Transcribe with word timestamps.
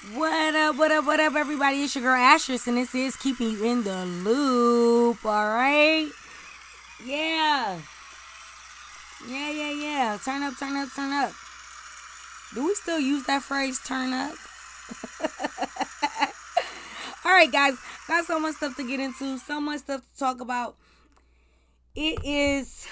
What 0.00 0.54
up, 0.54 0.76
what 0.76 0.90
up, 0.90 1.04
what 1.04 1.20
up, 1.20 1.34
everybody? 1.34 1.82
It's 1.82 1.94
your 1.94 2.02
girl 2.02 2.14
Ashes, 2.14 2.66
and 2.66 2.78
this 2.78 2.94
is 2.94 3.16
keeping 3.16 3.50
you 3.50 3.64
in 3.66 3.84
the 3.84 4.06
loop, 4.06 5.22
alright? 5.22 6.08
Yeah. 7.04 7.78
Yeah, 9.28 9.50
yeah, 9.50 9.70
yeah. 9.70 10.18
Turn 10.24 10.42
up, 10.42 10.54
turn 10.58 10.74
up, 10.76 10.88
turn 10.96 11.12
up. 11.12 11.32
Do 12.54 12.64
we 12.64 12.74
still 12.76 12.98
use 12.98 13.26
that 13.26 13.42
phrase, 13.42 13.78
turn 13.78 14.14
up? 14.14 14.32
alright, 17.26 17.52
guys. 17.52 17.76
Got 18.08 18.24
so 18.24 18.40
much 18.40 18.54
stuff 18.54 18.76
to 18.76 18.88
get 18.88 19.00
into, 19.00 19.36
so 19.36 19.60
much 19.60 19.80
stuff 19.80 20.00
to 20.00 20.18
talk 20.18 20.40
about. 20.40 20.76
It 21.94 22.24
is 22.24 22.86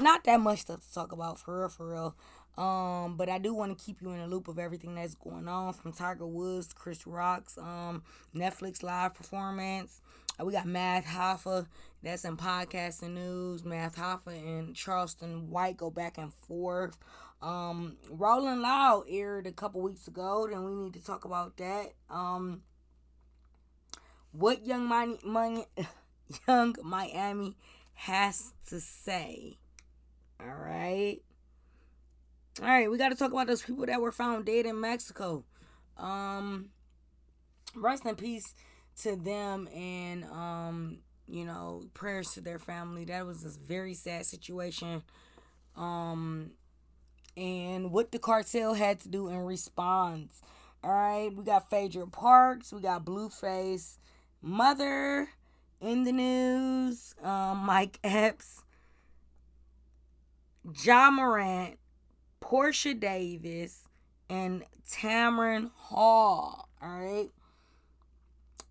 not 0.00 0.22
that 0.22 0.40
much 0.40 0.60
stuff 0.60 0.86
to 0.86 0.94
talk 0.94 1.10
about, 1.10 1.40
for 1.40 1.58
real, 1.58 1.68
for 1.68 1.88
real. 1.88 2.14
Um, 2.58 3.16
but 3.16 3.28
I 3.28 3.38
do 3.38 3.54
want 3.54 3.78
to 3.78 3.84
keep 3.84 4.02
you 4.02 4.10
in 4.10 4.18
the 4.18 4.26
loop 4.26 4.48
of 4.48 4.58
everything 4.58 4.96
that's 4.96 5.14
going 5.14 5.46
on 5.46 5.72
from 5.74 5.92
Tiger 5.92 6.26
Woods, 6.26 6.72
Chris 6.72 7.06
Rock's 7.06 7.56
um 7.56 8.02
Netflix 8.34 8.82
live 8.82 9.14
performance. 9.14 10.00
Uh, 10.40 10.44
we 10.44 10.52
got 10.52 10.66
Math 10.66 11.06
Hoffa, 11.06 11.66
that's 12.02 12.24
in 12.24 12.36
podcasting 12.36 13.14
news. 13.14 13.64
Math 13.64 13.96
Hoffa 13.96 14.36
and 14.36 14.74
Charleston 14.74 15.50
White 15.50 15.76
go 15.76 15.88
back 15.88 16.18
and 16.18 16.34
forth. 16.34 16.98
Um, 17.40 17.96
Rolling 18.10 18.60
Loud 18.60 19.04
aired 19.08 19.46
a 19.46 19.52
couple 19.52 19.80
weeks 19.80 20.08
ago, 20.08 20.48
then 20.50 20.64
we 20.64 20.74
need 20.74 20.94
to 20.94 21.04
talk 21.04 21.24
about 21.24 21.56
that. 21.58 21.92
Um, 22.10 22.62
what 24.32 24.66
Young 24.66 24.86
Money, 24.86 25.20
Money, 25.24 25.64
Young 26.48 26.74
Miami 26.82 27.56
has 27.94 28.52
to 28.66 28.80
say. 28.80 29.58
All 30.40 30.56
right. 30.56 31.20
All 32.60 32.66
right, 32.66 32.90
we 32.90 32.98
got 32.98 33.10
to 33.10 33.14
talk 33.14 33.30
about 33.30 33.46
those 33.46 33.62
people 33.62 33.86
that 33.86 34.00
were 34.00 34.10
found 34.10 34.46
dead 34.46 34.66
in 34.66 34.80
Mexico. 34.80 35.44
Um, 35.96 36.70
rest 37.76 38.04
in 38.04 38.16
peace 38.16 38.52
to 39.02 39.14
them, 39.14 39.68
and 39.72 40.24
um, 40.24 40.98
you 41.28 41.44
know, 41.44 41.84
prayers 41.94 42.32
to 42.32 42.40
their 42.40 42.58
family. 42.58 43.04
That 43.04 43.26
was 43.26 43.44
a 43.44 43.50
very 43.50 43.94
sad 43.94 44.26
situation. 44.26 45.02
Um, 45.76 46.50
and 47.36 47.92
what 47.92 48.10
the 48.10 48.18
cartel 48.18 48.74
had 48.74 48.98
to 49.00 49.08
do 49.08 49.28
in 49.28 49.38
response. 49.38 50.42
All 50.82 50.90
right, 50.90 51.32
we 51.32 51.44
got 51.44 51.70
Phaedra 51.70 52.08
Parks, 52.08 52.72
we 52.72 52.80
got 52.80 53.04
Blueface, 53.04 53.98
Mother 54.42 55.28
in 55.80 56.02
the 56.02 56.12
news, 56.12 57.14
um, 57.22 57.58
Mike 57.58 58.00
Epps, 58.02 58.64
Ja 60.84 61.10
Morant, 61.10 61.78
Portia 62.40 62.94
Davis, 62.94 63.84
and 64.28 64.64
Tamron 64.90 65.70
Hall. 65.74 66.68
All 66.82 66.88
right. 66.88 67.30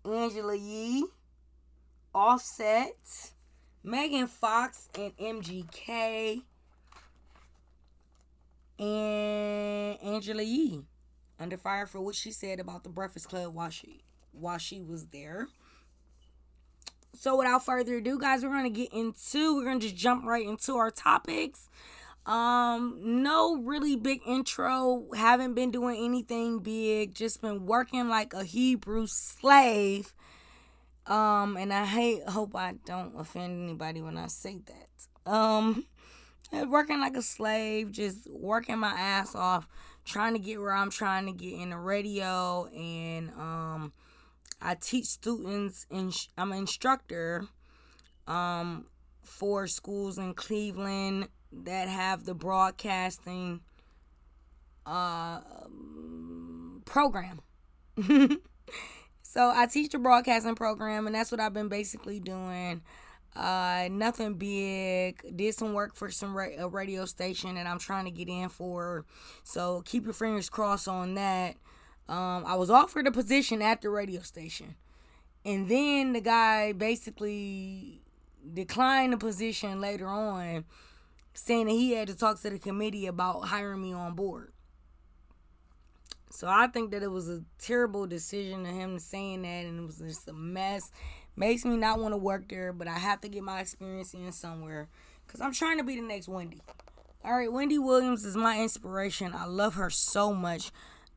Angela 0.04 0.56
Yee, 0.56 1.06
Offset, 2.14 3.32
Megan 3.82 4.26
Fox, 4.26 4.88
and 4.94 5.16
MGK, 5.16 6.42
and 8.78 10.02
Angela 10.02 10.42
Yee 10.42 10.84
under 11.38 11.56
fire 11.56 11.86
for 11.86 12.00
what 12.00 12.14
she 12.14 12.30
said 12.32 12.60
about 12.60 12.84
the 12.84 12.88
Breakfast 12.88 13.28
Club 13.28 13.54
while 13.54 13.70
she 13.70 14.02
while 14.32 14.58
she 14.58 14.80
was 14.80 15.06
there. 15.06 15.48
So 17.14 17.36
without 17.36 17.64
further 17.64 17.96
ado, 17.96 18.18
guys, 18.18 18.42
we're 18.42 18.50
gonna 18.50 18.70
get 18.70 18.92
into 18.92 19.56
we're 19.56 19.64
gonna 19.64 19.80
just 19.80 19.96
jump 19.96 20.24
right 20.24 20.46
into 20.46 20.76
our 20.76 20.90
topics. 20.90 21.68
Um, 22.28 22.98
no 23.00 23.56
really 23.56 23.96
big 23.96 24.20
intro. 24.26 25.06
Haven't 25.16 25.54
been 25.54 25.70
doing 25.70 26.04
anything 26.04 26.58
big. 26.58 27.14
Just 27.14 27.40
been 27.40 27.64
working 27.64 28.08
like 28.08 28.34
a 28.34 28.44
Hebrew 28.44 29.06
slave. 29.06 30.14
Um, 31.06 31.56
and 31.56 31.72
I 31.72 31.86
hate 31.86 32.28
hope 32.28 32.54
I 32.54 32.74
don't 32.84 33.18
offend 33.18 33.64
anybody 33.64 34.02
when 34.02 34.18
I 34.18 34.26
say 34.26 34.60
that. 34.66 35.30
Um, 35.30 35.86
working 36.68 37.00
like 37.00 37.16
a 37.16 37.22
slave, 37.22 37.92
just 37.92 38.30
working 38.30 38.78
my 38.78 38.92
ass 38.92 39.34
off, 39.34 39.66
trying 40.04 40.34
to 40.34 40.38
get 40.38 40.60
where 40.60 40.74
I'm 40.74 40.90
trying 40.90 41.24
to 41.26 41.32
get 41.32 41.54
in 41.54 41.70
the 41.70 41.78
radio 41.78 42.66
and 42.66 43.30
um 43.38 43.92
I 44.60 44.74
teach 44.74 45.06
students 45.06 45.86
and 45.90 46.12
I'm 46.36 46.52
an 46.52 46.58
instructor 46.58 47.46
um 48.26 48.86
for 49.22 49.66
schools 49.66 50.18
in 50.18 50.34
Cleveland, 50.34 51.28
that 51.52 51.88
have 51.88 52.24
the 52.24 52.34
broadcasting 52.34 53.60
uh, 54.86 55.40
program. 56.84 57.40
so 59.22 59.52
I 59.54 59.66
teach 59.66 59.92
the 59.92 59.98
broadcasting 59.98 60.54
program, 60.54 61.06
and 61.06 61.14
that's 61.14 61.30
what 61.30 61.40
I've 61.40 61.54
been 61.54 61.68
basically 61.68 62.20
doing. 62.20 62.82
Uh, 63.36 63.88
nothing 63.90 64.34
big. 64.34 65.36
Did 65.36 65.54
some 65.54 65.72
work 65.72 65.94
for 65.94 66.10
some 66.10 66.36
ra- 66.36 66.48
a 66.58 66.68
radio 66.68 67.04
station 67.04 67.54
that 67.54 67.66
I'm 67.66 67.78
trying 67.78 68.06
to 68.06 68.10
get 68.10 68.28
in 68.28 68.48
for. 68.48 69.04
So 69.44 69.82
keep 69.84 70.04
your 70.04 70.14
fingers 70.14 70.48
crossed 70.48 70.88
on 70.88 71.14
that. 71.14 71.56
Um, 72.08 72.44
I 72.46 72.54
was 72.54 72.70
offered 72.70 73.06
a 73.06 73.12
position 73.12 73.60
at 73.60 73.82
the 73.82 73.90
radio 73.90 74.22
station, 74.22 74.76
and 75.44 75.68
then 75.68 76.14
the 76.14 76.22
guy 76.22 76.72
basically 76.72 78.00
declined 78.54 79.12
the 79.12 79.18
position 79.18 79.80
later 79.80 80.06
on 80.06 80.64
saying 81.38 81.66
that 81.66 81.72
he 81.72 81.92
had 81.92 82.08
to 82.08 82.16
talk 82.16 82.40
to 82.40 82.50
the 82.50 82.58
committee 82.58 83.06
about 83.06 83.46
hiring 83.46 83.80
me 83.80 83.92
on 83.92 84.14
board. 84.14 84.52
So 86.30 86.48
I 86.48 86.66
think 86.66 86.90
that 86.90 87.02
it 87.02 87.10
was 87.10 87.28
a 87.28 87.42
terrible 87.58 88.06
decision 88.06 88.66
of 88.66 88.74
him 88.74 88.98
saying 88.98 89.42
that, 89.42 89.64
and 89.64 89.78
it 89.78 89.86
was 89.86 89.98
just 89.98 90.28
a 90.28 90.32
mess. 90.32 90.90
Makes 91.36 91.64
me 91.64 91.76
not 91.76 92.00
want 92.00 92.12
to 92.12 92.18
work 92.18 92.48
there, 92.48 92.72
but 92.72 92.88
I 92.88 92.98
have 92.98 93.20
to 93.20 93.28
get 93.28 93.44
my 93.44 93.60
experience 93.60 94.12
in 94.12 94.32
somewhere 94.32 94.88
because 95.26 95.40
I'm 95.40 95.52
trying 95.52 95.78
to 95.78 95.84
be 95.84 95.94
the 95.94 96.02
next 96.02 96.28
Wendy. 96.28 96.60
All 97.24 97.36
right, 97.36 97.52
Wendy 97.52 97.78
Williams 97.78 98.24
is 98.24 98.36
my 98.36 98.60
inspiration. 98.60 99.32
I 99.34 99.46
love 99.46 99.74
her 99.74 99.90
so 99.90 100.34
much, 100.34 100.72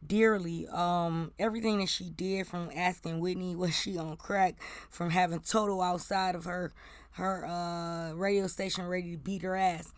dearly. 0.06 0.68
Um, 0.68 1.32
everything 1.40 1.80
that 1.80 1.90
she 1.90 2.10
did, 2.10 2.48
from 2.48 2.70
asking 2.76 3.20
Whitney 3.20 3.56
was 3.58 3.76
she 3.76 3.98
on 3.98 4.18
crack, 4.18 4.56
from 4.90 5.10
having 5.10 5.40
Toto 5.40 5.82
outside 5.82 6.36
of 6.36 6.46
her 6.46 6.74
her 7.16 7.46
uh 7.46 8.14
radio 8.14 8.48
station 8.48 8.88
ready 8.88 9.12
to 9.12 9.18
beat 9.18 9.42
her 9.42 9.56
ass. 9.56 9.92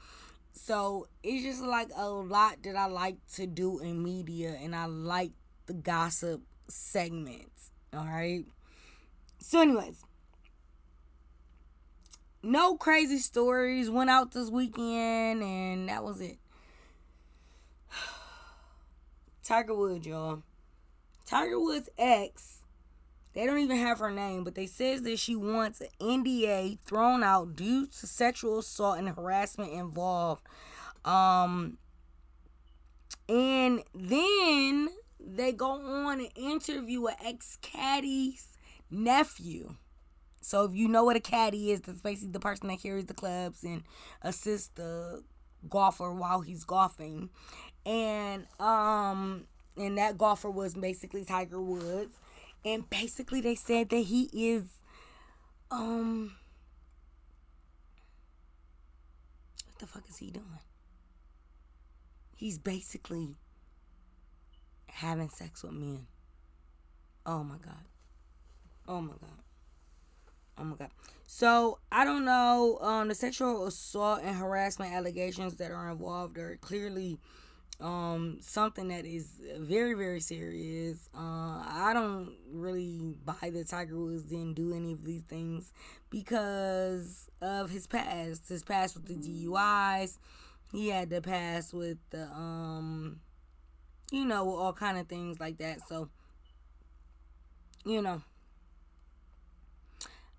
So 0.54 1.08
it's 1.24 1.44
just 1.44 1.62
like 1.62 1.90
a 1.96 2.10
lot 2.10 2.64
that 2.64 2.76
I 2.76 2.86
like 2.86 3.18
to 3.36 3.46
do 3.48 3.80
in 3.80 4.04
media 4.04 4.58
and 4.62 4.76
I 4.76 4.86
like 4.86 5.32
the 5.66 5.74
gossip 5.74 6.42
segments. 6.68 7.72
Alright. 7.94 8.46
So 9.40 9.62
anyways. 9.62 10.04
No 12.42 12.76
crazy 12.76 13.18
stories. 13.18 13.90
Went 13.90 14.10
out 14.10 14.32
this 14.32 14.50
weekend 14.50 15.44
and 15.44 15.90
that 15.90 16.04
was 16.04 16.22
it. 16.22 16.38
Tiger 19.44 19.76
Woods, 19.76 20.08
y'all. 20.08 20.44
Tiger 21.26 21.60
Woods' 21.60 21.90
ex 21.98 22.64
they 23.34 23.48
don't 23.48 23.60
even 23.60 23.78
have 23.78 24.00
her 24.00 24.12
name, 24.12 24.44
but 24.44 24.54
they 24.54 24.68
says 24.68 25.02
that 25.04 25.18
she 25.18 25.36
wants 25.36 25.82
an 25.82 25.88
NDA 26.00 26.78
thrown 26.86 27.24
out 27.24 27.56
due 27.56 27.88
to 27.88 28.08
sexual 28.08 28.60
assault 28.60 29.00
and 29.00 29.10
harassment 29.10 29.74
involved. 29.74 30.44
Um, 31.04 31.80
and 33.28 33.82
then 33.96 34.90
they 35.20 35.52
go 35.52 35.72
on 35.72 36.20
and 36.20 36.30
interview 36.36 37.08
an 37.08 37.16
ex 37.24 37.58
caddy's 37.62 38.56
nephew. 38.92 39.78
So 40.42 40.66
if 40.66 40.76
you 40.76 40.88
know 40.88 41.04
what 41.04 41.16
a 41.16 41.22
caddy 41.22 41.72
is, 41.72 41.82
that's 41.82 42.02
basically 42.02 42.34
the 42.34 42.40
person 42.40 42.68
that 42.68 42.84
carries 42.84 43.06
the 43.06 43.14
clubs 43.16 43.64
and 43.64 43.84
assists 44.22 44.70
the 44.76 45.24
golfer 45.68 46.14
while 46.14 46.42
he's 46.42 46.66
golfing. 46.66 47.30
And 47.86 48.48
um 48.60 49.46
and 49.78 49.98
that 49.98 50.18
golfer 50.18 50.50
was 50.50 50.76
basically 50.76 51.26
Tiger 51.26 51.62
Woods 51.62 52.18
and 52.64 52.90
basically 52.90 53.42
they 53.42 53.56
said 53.56 53.90
that 53.90 53.98
he 53.98 54.30
is 54.34 54.64
um 55.72 56.36
what 59.66 59.80
the 59.80 59.88
fuck 59.88 60.04
is 60.10 60.18
he 60.18 60.32
doing? 60.32 60.60
He's 62.36 62.58
basically 62.58 63.36
having 64.88 65.30
sex 65.30 65.64
with 65.64 65.74
men. 65.74 66.08
Oh 67.26 67.44
my 67.44 67.56
god. 67.58 67.86
Oh 68.88 69.02
my 69.02 69.14
god. 69.14 69.44
Oh 70.58 70.64
my 70.64 70.76
god. 70.76 70.90
So 71.26 71.80
I 71.92 72.06
don't 72.06 72.26
know. 72.26 72.78
Um, 72.82 73.08
the 73.08 73.16
sexual 73.16 73.66
assault 73.66 74.22
and 74.24 74.36
harassment 74.36 74.94
allegations 74.94 75.56
that 75.56 75.72
are 75.72 75.90
involved 75.90 76.38
are 76.38 76.58
clearly 76.62 77.20
um 77.82 78.38
something 78.40 78.88
that 78.90 79.06
is 79.06 79.42
very 79.60 79.94
very 79.94 80.20
serious 80.20 81.10
uh 81.16 81.64
i 81.68 81.92
don't 81.94 82.32
really 82.52 83.16
buy 83.26 83.50
that 83.52 83.68
tiger 83.68 83.98
woods 84.00 84.24
didn't 84.24 84.54
do 84.54 84.74
any 84.76 84.94
of 84.94 85.04
these 85.04 85.24
things 85.24 85.74
because 86.10 87.30
of 87.42 87.72
his 87.72 87.88
past 87.88 88.48
his 88.48 88.64
past 88.64 88.96
with 88.96 89.06
the 89.08 89.16
duis 89.16 90.20
he 90.72 90.90
had 90.90 91.10
the 91.10 91.22
past 91.22 91.74
with 91.74 91.98
the 92.12 92.24
um 92.28 93.20
you 94.12 94.26
know 94.26 94.50
all 94.56 94.74
kind 94.74 94.98
of 94.98 95.08
things 95.08 95.40
like 95.40 95.58
that 95.58 95.80
so 95.88 96.10
you 97.86 98.02
know, 98.02 98.22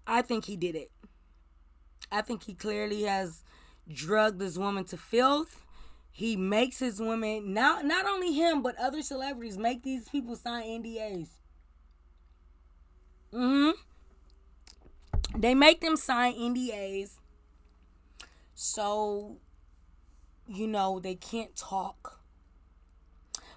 I 0.07 0.23
think 0.23 0.45
he 0.47 0.57
did 0.57 0.75
it. 0.77 0.91
I 2.11 2.23
think 2.23 2.45
he 2.45 2.55
clearly 2.55 3.03
has 3.03 3.43
drugged 3.93 4.39
this 4.39 4.57
woman 4.59 4.85
to 4.87 4.97
filth. 4.97 5.64
He 6.17 6.37
makes 6.37 6.79
his 6.79 7.01
women 7.01 7.53
not 7.53 7.85
not 7.85 8.07
only 8.07 8.33
him 8.33 8.63
but 8.63 8.79
other 8.79 9.03
celebrities 9.03 9.59
make 9.59 9.83
these 9.83 10.09
people 10.09 10.37
sign 10.37 10.63
NDAs. 10.63 11.27
Mhm. 13.33 13.73
They 15.37 15.57
make 15.57 15.81
them 15.81 15.97
sign 15.97 16.35
NDAs 16.35 17.19
so 18.55 19.39
you 20.47 20.69
know 20.69 21.01
they 21.01 21.17
can't 21.17 21.57
talk. 21.57 22.21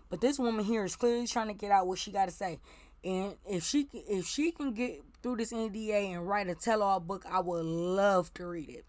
But 0.10 0.22
this 0.22 0.40
woman 0.40 0.66
here 0.66 0.84
is 0.84 0.96
clearly 0.96 1.28
trying 1.28 1.50
to 1.50 1.54
get 1.54 1.70
out 1.70 1.86
what 1.86 2.00
she 2.00 2.12
got 2.12 2.26
to 2.26 2.32
say. 2.32 2.60
And 3.04 3.38
if 3.48 3.66
she 3.66 3.88
if 3.94 4.26
she 4.26 4.52
can 4.52 4.74
get 4.74 5.04
through 5.22 5.36
this 5.36 5.54
NDA 5.54 6.12
and 6.12 6.28
write 6.28 6.48
a 6.48 6.56
tell-all 6.56 7.02
book, 7.02 7.24
I 7.30 7.40
would 7.40 7.66
love 7.66 8.34
to 8.34 8.48
read 8.48 8.70
it. 8.70 8.86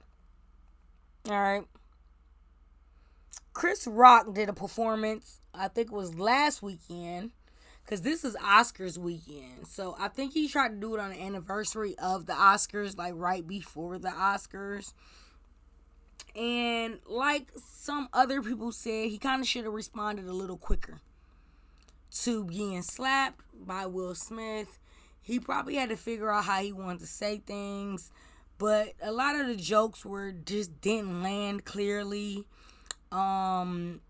All 1.28 1.38
right. 1.38 1.64
Chris 3.58 3.88
Rock 3.88 4.34
did 4.34 4.48
a 4.48 4.52
performance. 4.52 5.40
I 5.52 5.66
think 5.66 5.88
it 5.88 5.92
was 5.92 6.16
last 6.16 6.62
weekend, 6.62 7.32
cause 7.88 8.02
this 8.02 8.24
is 8.24 8.36
Oscars 8.36 8.96
weekend. 8.96 9.66
So 9.66 9.96
I 9.98 10.06
think 10.06 10.32
he 10.32 10.46
tried 10.46 10.68
to 10.68 10.76
do 10.76 10.94
it 10.94 11.00
on 11.00 11.10
the 11.10 11.20
anniversary 11.20 11.98
of 11.98 12.26
the 12.26 12.34
Oscars, 12.34 12.96
like 12.96 13.14
right 13.16 13.44
before 13.44 13.98
the 13.98 14.10
Oscars. 14.10 14.92
And 16.36 17.00
like 17.04 17.50
some 17.56 18.08
other 18.12 18.42
people 18.42 18.70
said, 18.70 19.08
he 19.10 19.18
kind 19.18 19.42
of 19.42 19.48
should 19.48 19.64
have 19.64 19.74
responded 19.74 20.28
a 20.28 20.32
little 20.32 20.56
quicker 20.56 21.00
to 22.20 22.44
being 22.44 22.82
slapped 22.82 23.40
by 23.52 23.86
Will 23.86 24.14
Smith. 24.14 24.78
He 25.20 25.40
probably 25.40 25.74
had 25.74 25.88
to 25.88 25.96
figure 25.96 26.30
out 26.30 26.44
how 26.44 26.62
he 26.62 26.72
wanted 26.72 27.00
to 27.00 27.08
say 27.08 27.42
things, 27.44 28.12
but 28.56 28.92
a 29.02 29.10
lot 29.10 29.34
of 29.34 29.48
the 29.48 29.56
jokes 29.56 30.04
were 30.04 30.30
just 30.30 30.80
didn't 30.80 31.24
land 31.24 31.64
clearly. 31.64 32.46
Um 33.12 34.00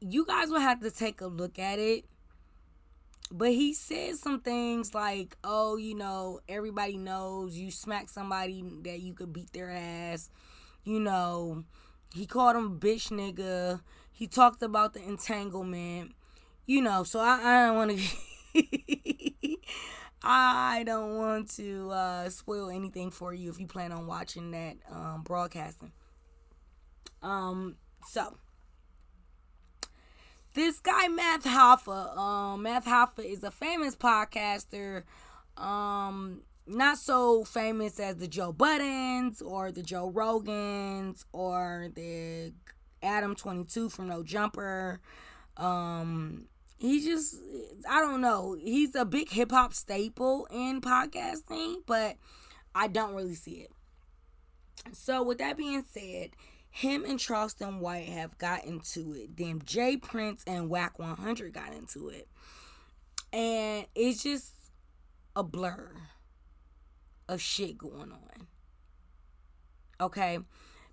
you 0.00 0.24
guys 0.26 0.48
will 0.50 0.60
have 0.60 0.80
to 0.80 0.90
take 0.90 1.20
a 1.20 1.26
look 1.26 1.58
at 1.58 1.78
it. 1.78 2.04
But 3.30 3.50
he 3.50 3.72
said 3.74 4.16
some 4.16 4.40
things 4.40 4.94
like, 4.94 5.36
"Oh, 5.42 5.76
you 5.76 5.94
know, 5.94 6.40
everybody 6.48 6.96
knows 6.96 7.56
you 7.56 7.70
smack 7.72 8.08
somebody 8.08 8.62
that 8.84 9.00
you 9.00 9.14
could 9.14 9.32
beat 9.32 9.52
their 9.52 9.70
ass." 9.70 10.30
You 10.84 11.00
know, 11.00 11.64
he 12.14 12.26
called 12.26 12.56
him 12.56 12.78
bitch 12.80 13.10
nigga. 13.10 13.80
He 14.12 14.26
talked 14.28 14.62
about 14.62 14.94
the 14.94 15.02
entanglement 15.02 16.14
you 16.66 16.82
know, 16.82 17.04
so 17.04 17.20
I, 17.20 17.40
I 17.42 17.66
don't 17.66 17.76
want 17.76 17.98
to. 17.98 19.58
I 20.22 20.82
don't 20.84 21.16
want 21.16 21.50
to 21.56 21.90
uh, 21.90 22.30
spoil 22.30 22.70
anything 22.70 23.10
for 23.10 23.32
you 23.34 23.50
if 23.50 23.60
you 23.60 23.66
plan 23.66 23.92
on 23.92 24.06
watching 24.06 24.50
that 24.52 24.76
um, 24.90 25.22
broadcasting. 25.24 25.92
Um, 27.22 27.76
so 28.06 28.38
this 30.54 30.80
guy 30.80 31.08
Math 31.08 31.44
Hoffa, 31.44 32.16
um, 32.16 32.62
Math 32.62 32.86
Hoffa 32.86 33.24
is 33.24 33.44
a 33.44 33.50
famous 33.50 33.94
podcaster. 33.94 35.02
Um, 35.56 36.42
not 36.66 36.98
so 36.98 37.44
famous 37.44 38.00
as 38.00 38.16
the 38.16 38.26
Joe 38.26 38.52
Buddens 38.52 39.42
or 39.42 39.70
the 39.70 39.82
Joe 39.82 40.10
Rogans 40.10 41.24
or 41.32 41.88
the 41.94 42.52
Adam 43.02 43.34
Twenty 43.34 43.64
Two 43.64 43.88
from 43.88 44.08
No 44.08 44.22
Jumper. 44.22 45.00
Um, 45.56 46.48
he 46.78 47.04
just 47.04 47.36
I 47.88 48.00
don't 48.00 48.20
know. 48.20 48.56
He's 48.58 48.94
a 48.94 49.04
big 49.04 49.30
hip 49.30 49.50
hop 49.50 49.72
staple 49.74 50.46
in 50.50 50.80
podcasting, 50.80 51.82
but 51.86 52.16
I 52.74 52.88
don't 52.88 53.14
really 53.14 53.34
see 53.34 53.66
it. 53.66 53.72
So 54.92 55.22
with 55.22 55.38
that 55.38 55.56
being 55.56 55.84
said, 55.90 56.30
him 56.76 57.06
and 57.06 57.18
Charleston 57.18 57.80
White 57.80 58.10
have 58.10 58.36
got 58.36 58.64
into 58.66 59.14
it. 59.14 59.34
Then 59.34 59.62
J. 59.64 59.96
Prince 59.96 60.44
and 60.46 60.68
Wack 60.68 60.98
100 60.98 61.54
got 61.54 61.72
into 61.72 62.10
it. 62.10 62.28
And 63.32 63.86
it's 63.94 64.22
just 64.22 64.52
a 65.34 65.42
blur 65.42 65.92
of 67.30 67.40
shit 67.40 67.78
going 67.78 68.12
on. 68.12 68.46
Okay? 69.98 70.38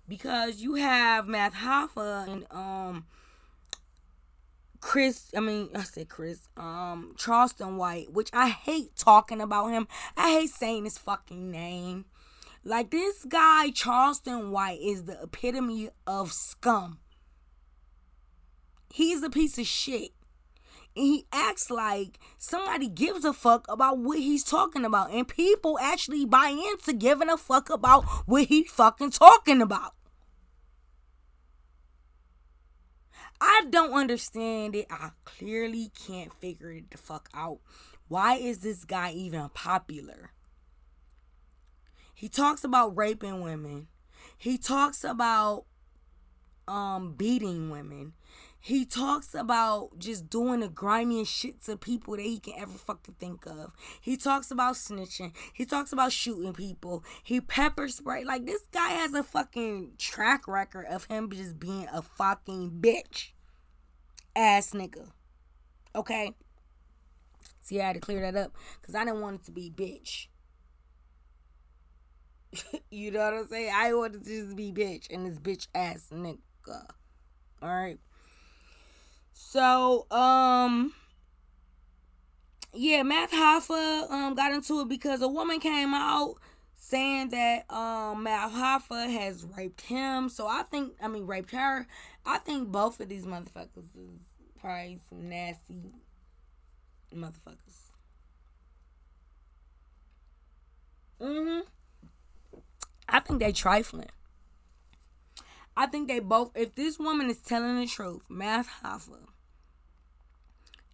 Because 0.08 0.62
you 0.62 0.76
have 0.76 1.28
Math 1.28 1.52
Hoffa 1.52 2.28
and 2.28 2.46
um 2.50 3.04
Chris, 4.80 5.30
I 5.36 5.40
mean, 5.40 5.68
I 5.74 5.82
said 5.82 6.10
Chris, 6.10 6.40
um, 6.58 7.14
Charleston 7.16 7.78
White, 7.78 8.12
which 8.12 8.28
I 8.34 8.50
hate 8.50 8.94
talking 8.96 9.40
about 9.40 9.68
him. 9.68 9.88
I 10.14 10.32
hate 10.32 10.50
saying 10.50 10.84
his 10.84 10.98
fucking 10.98 11.50
name. 11.50 12.04
Like 12.66 12.90
this 12.90 13.26
guy, 13.26 13.70
Charleston 13.70 14.50
White, 14.50 14.80
is 14.80 15.04
the 15.04 15.22
epitome 15.22 15.90
of 16.06 16.32
scum. 16.32 16.98
He's 18.90 19.22
a 19.22 19.28
piece 19.28 19.58
of 19.58 19.66
shit. 19.66 20.12
And 20.96 21.04
he 21.04 21.26
acts 21.30 21.70
like 21.70 22.18
somebody 22.38 22.88
gives 22.88 23.24
a 23.24 23.34
fuck 23.34 23.66
about 23.68 23.98
what 23.98 24.18
he's 24.18 24.44
talking 24.44 24.84
about. 24.84 25.10
And 25.10 25.28
people 25.28 25.78
actually 25.78 26.24
buy 26.24 26.48
into 26.48 26.94
giving 26.94 27.28
a 27.28 27.36
fuck 27.36 27.68
about 27.68 28.04
what 28.26 28.44
he 28.44 28.64
fucking 28.64 29.10
talking 29.10 29.60
about. 29.60 29.92
I 33.40 33.64
don't 33.68 33.92
understand 33.92 34.74
it. 34.74 34.86
I 34.88 35.10
clearly 35.24 35.90
can't 36.06 36.32
figure 36.40 36.70
it 36.70 36.90
the 36.90 36.96
fuck 36.96 37.28
out. 37.34 37.58
Why 38.08 38.36
is 38.36 38.60
this 38.60 38.84
guy 38.84 39.10
even 39.12 39.50
popular? 39.50 40.30
He 42.14 42.28
talks 42.28 42.64
about 42.64 42.96
raping 42.96 43.40
women. 43.40 43.88
He 44.36 44.56
talks 44.58 45.04
about 45.04 45.64
um 46.66 47.14
beating 47.14 47.70
women. 47.70 48.14
He 48.58 48.86
talks 48.86 49.34
about 49.34 49.98
just 49.98 50.30
doing 50.30 50.60
the 50.60 50.70
grimiest 50.70 51.30
shit 51.30 51.62
to 51.64 51.76
people 51.76 52.16
that 52.16 52.22
he 52.22 52.38
can 52.38 52.54
ever 52.56 52.72
fucking 52.72 53.16
think 53.18 53.44
of. 53.46 53.74
He 54.00 54.16
talks 54.16 54.50
about 54.50 54.76
snitching. 54.76 55.34
He 55.52 55.66
talks 55.66 55.92
about 55.92 56.12
shooting 56.12 56.54
people. 56.54 57.04
He 57.22 57.42
pepper 57.42 57.88
spray. 57.88 58.24
Like 58.24 58.46
this 58.46 58.62
guy 58.72 58.88
has 58.88 59.12
a 59.12 59.22
fucking 59.22 59.96
track 59.98 60.48
record 60.48 60.86
of 60.86 61.04
him 61.04 61.30
just 61.30 61.60
being 61.60 61.88
a 61.92 62.00
fucking 62.00 62.78
bitch 62.80 63.32
ass 64.34 64.70
nigga. 64.70 65.10
Okay? 65.94 66.32
See, 67.60 67.82
I 67.82 67.88
had 67.88 67.94
to 67.94 68.00
clear 68.00 68.22
that 68.22 68.34
up 68.34 68.56
because 68.80 68.94
I 68.94 69.04
didn't 69.04 69.20
want 69.20 69.42
it 69.42 69.44
to 69.44 69.52
be 69.52 69.70
bitch. 69.70 70.28
you 72.90 73.10
know 73.10 73.20
what 73.20 73.34
I'm 73.34 73.48
saying? 73.48 73.72
I 73.74 73.92
want 73.94 74.14
to 74.14 74.20
just 74.20 74.56
be 74.56 74.72
bitch 74.72 75.06
and 75.10 75.26
this 75.26 75.38
bitch 75.38 75.68
ass 75.74 76.08
nigga. 76.12 76.38
Alright. 77.62 77.98
So, 79.32 80.06
um 80.10 80.94
yeah, 82.72 83.02
Math 83.02 83.30
Hoffa 83.30 84.10
um 84.10 84.34
got 84.34 84.52
into 84.52 84.80
it 84.80 84.88
because 84.88 85.22
a 85.22 85.28
woman 85.28 85.60
came 85.60 85.94
out 85.94 86.36
saying 86.74 87.28
that 87.30 87.70
um 87.70 88.22
Math 88.24 88.52
Hoffa 88.52 89.10
has 89.12 89.44
raped 89.56 89.82
him. 89.82 90.28
So 90.28 90.46
I 90.46 90.62
think 90.64 90.94
I 91.02 91.08
mean 91.08 91.26
raped 91.26 91.52
her. 91.52 91.86
I 92.26 92.38
think 92.38 92.68
both 92.68 93.00
of 93.00 93.08
these 93.08 93.26
motherfuckers 93.26 93.94
is 93.96 94.20
probably 94.60 94.98
some 95.08 95.28
nasty 95.28 95.92
motherfuckers. 97.14 97.90
Mhm. 101.20 101.64
I 103.08 103.20
think 103.20 103.40
they 103.40 103.52
trifling. 103.52 104.10
I 105.76 105.86
think 105.86 106.08
they 106.08 106.20
both. 106.20 106.52
If 106.54 106.74
this 106.74 106.98
woman 106.98 107.30
is 107.30 107.38
telling 107.38 107.80
the 107.80 107.86
truth, 107.86 108.22
Math 108.28 108.68
Hoffa 108.82 109.26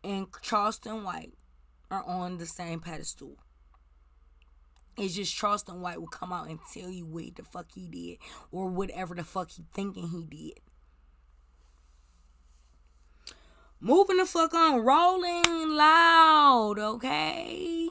and 0.02 0.26
Charleston 0.43 1.05
White 1.05 1.35
are 1.90 2.05
on 2.05 2.38
the 2.38 2.47
same 2.47 2.81
pedestal. 2.81 3.37
It's 4.97 5.14
just 5.14 5.35
Charleston 5.35 5.81
White 5.81 6.00
will 6.00 6.09
come 6.09 6.33
out 6.33 6.49
and 6.49 6.59
tell 6.73 6.90
you 6.90 7.07
what 7.07 7.37
the 7.37 7.43
fuck 7.43 7.67
he 7.75 7.87
did 7.88 8.19
or 8.50 8.69
whatever 8.69 9.14
the 9.14 9.25
fuck 9.25 9.50
he 9.50 9.64
thinking 9.73 10.09
he 10.09 10.25
did. 10.25 10.61
Moving 13.81 14.19
the 14.19 14.26
fuck 14.26 14.52
on, 14.52 14.81
rolling 14.81 15.71
loud, 15.71 16.75
okay? 16.79 17.88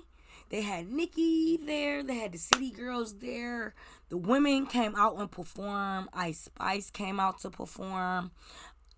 They 0.49 0.61
had 0.61 0.91
Nicki 0.91 1.57
there, 1.57 2.03
they 2.03 2.15
had 2.15 2.33
the 2.33 2.37
city 2.37 2.69
girls 2.69 3.15
there. 3.17 3.73
The 4.09 4.17
women 4.17 4.65
came 4.65 4.95
out 4.95 5.17
and 5.17 5.31
performed. 5.31 6.09
Ice 6.13 6.39
Spice 6.41 6.89
came 6.89 7.19
out 7.19 7.39
to 7.41 7.49
perform. 7.49 8.31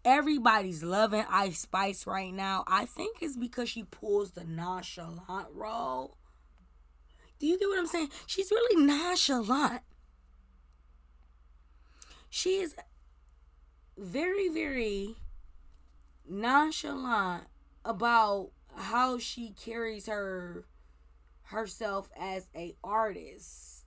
Everybody's 0.03 0.83
loving 0.83 1.25
Ice 1.29 1.59
Spice 1.59 2.07
right 2.07 2.33
now. 2.33 2.63
I 2.65 2.85
think 2.85 3.17
it's 3.21 3.37
because 3.37 3.69
she 3.69 3.83
pulls 3.83 4.31
the 4.31 4.45
nonchalant 4.45 5.47
role. 5.53 6.17
Do 7.39 7.47
you 7.47 7.59
get 7.59 7.67
what 7.67 7.79
I'm 7.79 7.87
saying? 7.87 8.09
She's 8.25 8.51
really 8.51 8.83
nonchalant. 8.85 9.81
She 12.29 12.57
is 12.57 12.75
very, 13.97 14.47
very 14.47 15.15
nonchalant 16.27 17.43
about 17.83 18.51
how 18.75 19.17
she 19.17 19.53
carries 19.61 20.07
her 20.07 20.65
herself 21.43 22.09
as 22.17 22.47
a 22.55 22.75
artist. 22.83 23.80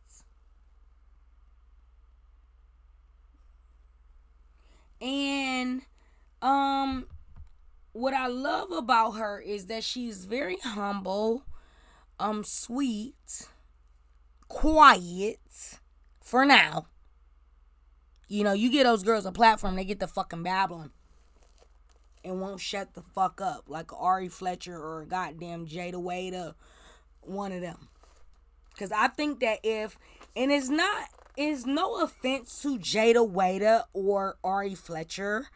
And 5.01 5.83
um 6.43 7.07
what 7.93 8.13
I 8.13 8.27
love 8.27 8.73
about 8.73 9.13
her 9.13 9.41
is 9.41 9.67
that 9.67 9.85
she's 9.85 10.25
very 10.25 10.57
humble, 10.63 11.45
um 12.19 12.45
sweet, 12.45 13.49
quiet 14.49 15.79
for 16.21 16.45
now. 16.45 16.87
You 18.27 18.43
know, 18.43 18.53
you 18.53 18.71
get 18.71 18.85
those 18.85 19.03
girls 19.03 19.27
a 19.27 19.33
platform, 19.33 19.77
they 19.77 19.85
get 19.85 20.01
the 20.01 20.07
fucking 20.09 20.43
babbling 20.43 20.91
and 22.25 22.41
won't 22.41 22.61
shut 22.61 22.95
the 22.95 23.03
fuck 23.03 23.41
up 23.41 23.65
like 23.69 23.93
Ari 23.93 24.29
Fletcher 24.29 24.77
or 24.77 25.05
goddamn 25.05 25.67
Jayda 25.67 25.95
Wayda, 25.95 26.55
one 27.21 27.53
of 27.53 27.61
them. 27.61 27.89
Cause 28.79 28.91
I 28.91 29.09
think 29.09 29.41
that 29.41 29.61
if 29.63 29.99
and 30.35 30.51
it's 30.51 30.69
not 30.69 31.09
it's 31.37 31.67
no 31.67 32.00
offense 32.00 32.62
to 32.62 32.79
Jayda 32.79 33.29
Wayda 33.31 33.85
or 33.93 34.37
Ari 34.45 34.75
Fletcher, 34.75 35.47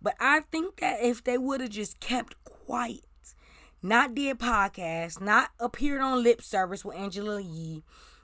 but 0.00 0.14
I 0.18 0.40
think 0.40 0.80
that 0.80 1.02
if 1.02 1.22
they 1.22 1.38
would 1.38 1.60
have 1.60 1.70
just 1.70 2.00
kept 2.00 2.42
quiet, 2.44 3.00
not 3.82 4.14
did 4.14 4.38
podcasts, 4.38 5.20
not 5.20 5.50
appeared 5.60 6.00
on 6.00 6.22
lip 6.22 6.42
service 6.42 6.84
with 6.84 6.96
Angela 6.96 7.40
Yee, 7.40 7.82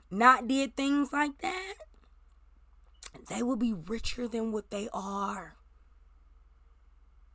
not 0.09 0.47
did 0.47 0.75
things 0.75 1.13
like 1.13 1.37
that, 1.39 1.75
they 3.29 3.43
would 3.43 3.59
be 3.59 3.73
richer 3.73 4.27
than 4.27 4.51
what 4.51 4.71
they 4.71 4.89
are. 4.93 5.55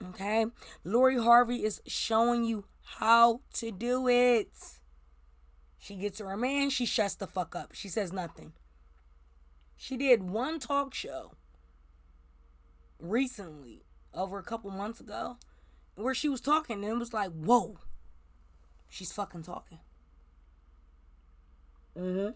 Okay? 0.02 0.46
Lori 0.84 1.18
Harvey 1.18 1.64
is 1.64 1.80
showing 1.86 2.44
you 2.44 2.64
how 2.98 3.40
to 3.54 3.70
do 3.70 4.08
it. 4.08 4.50
She 5.78 5.96
gets 5.96 6.18
her 6.18 6.36
man, 6.36 6.70
she 6.70 6.86
shuts 6.86 7.14
the 7.14 7.26
fuck 7.26 7.54
up. 7.54 7.72
She 7.74 7.88
says 7.88 8.12
nothing. 8.12 8.52
She 9.78 9.96
did 9.96 10.24
one 10.24 10.58
talk 10.58 10.92
show 10.92 11.32
recently, 12.98 13.84
over 14.12 14.38
a 14.38 14.42
couple 14.42 14.70
months 14.72 15.00
ago, 15.00 15.38
where 15.94 16.14
she 16.14 16.28
was 16.28 16.40
talking 16.40 16.84
and 16.84 16.92
it 16.92 16.98
was 16.98 17.14
like, 17.14 17.30
whoa, 17.30 17.78
she's 18.88 19.12
fucking 19.12 19.44
talking. 19.44 19.78
Mm 21.96 22.14
hmm. 22.14 22.30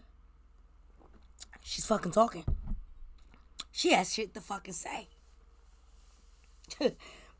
She's 1.61 1.85
fucking 1.85 2.13
talking. 2.13 2.45
She 3.71 3.91
has 3.91 4.13
shit 4.13 4.33
to 4.33 4.41
fucking 4.41 4.73
say. 4.73 5.09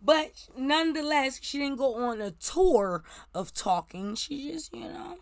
But 0.05 0.50
nonetheless, 0.57 1.39
she 1.41 1.60
didn't 1.60 1.77
go 1.77 1.95
on 1.95 2.19
a 2.19 2.31
tour 2.31 3.05
of 3.33 3.53
talking. 3.53 4.15
She 4.15 4.51
just, 4.51 4.74
you 4.74 4.81
know, 4.81 5.17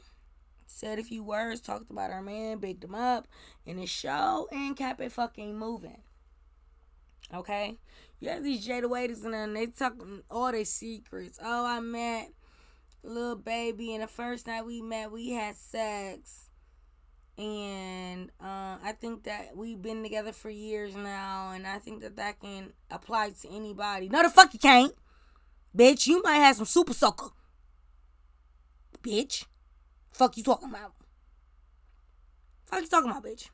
said 0.81 0.99
a 0.99 1.03
few 1.03 1.23
words, 1.23 1.61
talked 1.61 1.91
about 1.91 2.11
her 2.11 2.21
man, 2.21 2.57
bigged 2.57 2.83
him 2.83 2.95
up 2.95 3.27
in 3.65 3.77
his 3.77 3.89
show, 3.89 4.47
and 4.51 4.75
kept 4.75 4.99
it 4.99 5.11
fucking 5.11 5.57
moving. 5.57 6.01
Okay? 7.33 7.77
You 8.19 8.29
have 8.29 8.43
these 8.43 8.67
Jayda 8.67 8.85
Waydas 8.85 9.23
and 9.23 9.33
then 9.33 9.53
they 9.53 9.67
talk 9.67 9.93
all 10.29 10.51
their 10.51 10.65
secrets. 10.65 11.39
Oh, 11.41 11.65
I 11.65 11.79
met 11.79 12.31
Lil 13.03 13.35
Baby, 13.35 13.93
and 13.93 14.03
the 14.03 14.07
first 14.07 14.47
night 14.47 14.65
we 14.65 14.81
met, 14.81 15.11
we 15.11 15.29
had 15.29 15.55
sex 15.55 16.49
and 17.37 18.29
uh, 18.39 18.77
I 18.83 18.93
think 18.99 19.23
that 19.23 19.55
we've 19.55 19.81
been 19.81 20.03
together 20.03 20.31
for 20.31 20.49
years 20.49 20.95
now, 20.95 21.51
and 21.53 21.65
I 21.65 21.79
think 21.79 22.01
that 22.01 22.17
that 22.17 22.39
can 22.39 22.73
apply 22.89 23.31
to 23.41 23.49
anybody. 23.49 24.09
No, 24.09 24.21
the 24.21 24.29
fuck 24.29 24.53
you 24.53 24.59
can't, 24.59 24.93
bitch. 25.75 26.07
You 26.07 26.21
might 26.21 26.35
have 26.35 26.57
some 26.57 26.65
super 26.65 26.93
soaker, 26.93 27.29
bitch. 29.01 29.45
Fuck 30.11 30.37
you 30.37 30.43
talking 30.43 30.69
about? 30.69 30.93
Fuck 32.65 32.81
you 32.81 32.87
talking 32.87 33.09
about, 33.09 33.23
bitch? 33.23 33.49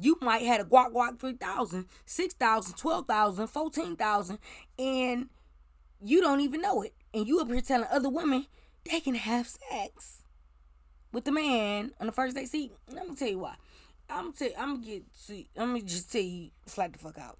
You 0.00 0.16
might 0.20 0.42
have 0.42 0.60
a 0.60 0.64
guac 0.64 0.92
guac 0.92 1.20
3,000, 1.20 1.86
6,000, 2.06 2.76
12,000, 2.76 3.46
14,000, 3.46 4.38
and 4.78 5.28
you 6.02 6.20
don't 6.20 6.40
even 6.40 6.62
know 6.62 6.82
it. 6.82 6.94
And 7.12 7.26
you 7.26 7.40
up 7.40 7.48
here 7.48 7.60
telling 7.60 7.88
other 7.90 8.08
women 8.08 8.46
they 8.90 9.00
can 9.00 9.14
have 9.14 9.46
sex 9.46 10.22
with 11.12 11.24
the 11.24 11.32
man 11.32 11.92
on 12.00 12.06
the 12.06 12.12
first 12.12 12.34
day. 12.34 12.46
See, 12.46 12.72
let 12.90 13.08
me 13.08 13.14
tell 13.14 13.28
you 13.28 13.38
why. 13.40 13.54
I'm 14.08 14.24
gonna 14.24 14.32
tell 14.32 14.50
I'm 14.58 14.74
gonna 14.74 14.86
get 14.86 15.04
see 15.12 15.48
let 15.56 15.68
me 15.68 15.80
just 15.82 16.12
tell 16.12 16.20
you 16.20 16.50
flat 16.66 16.92
the 16.92 16.98
fuck 16.98 17.18
out. 17.18 17.38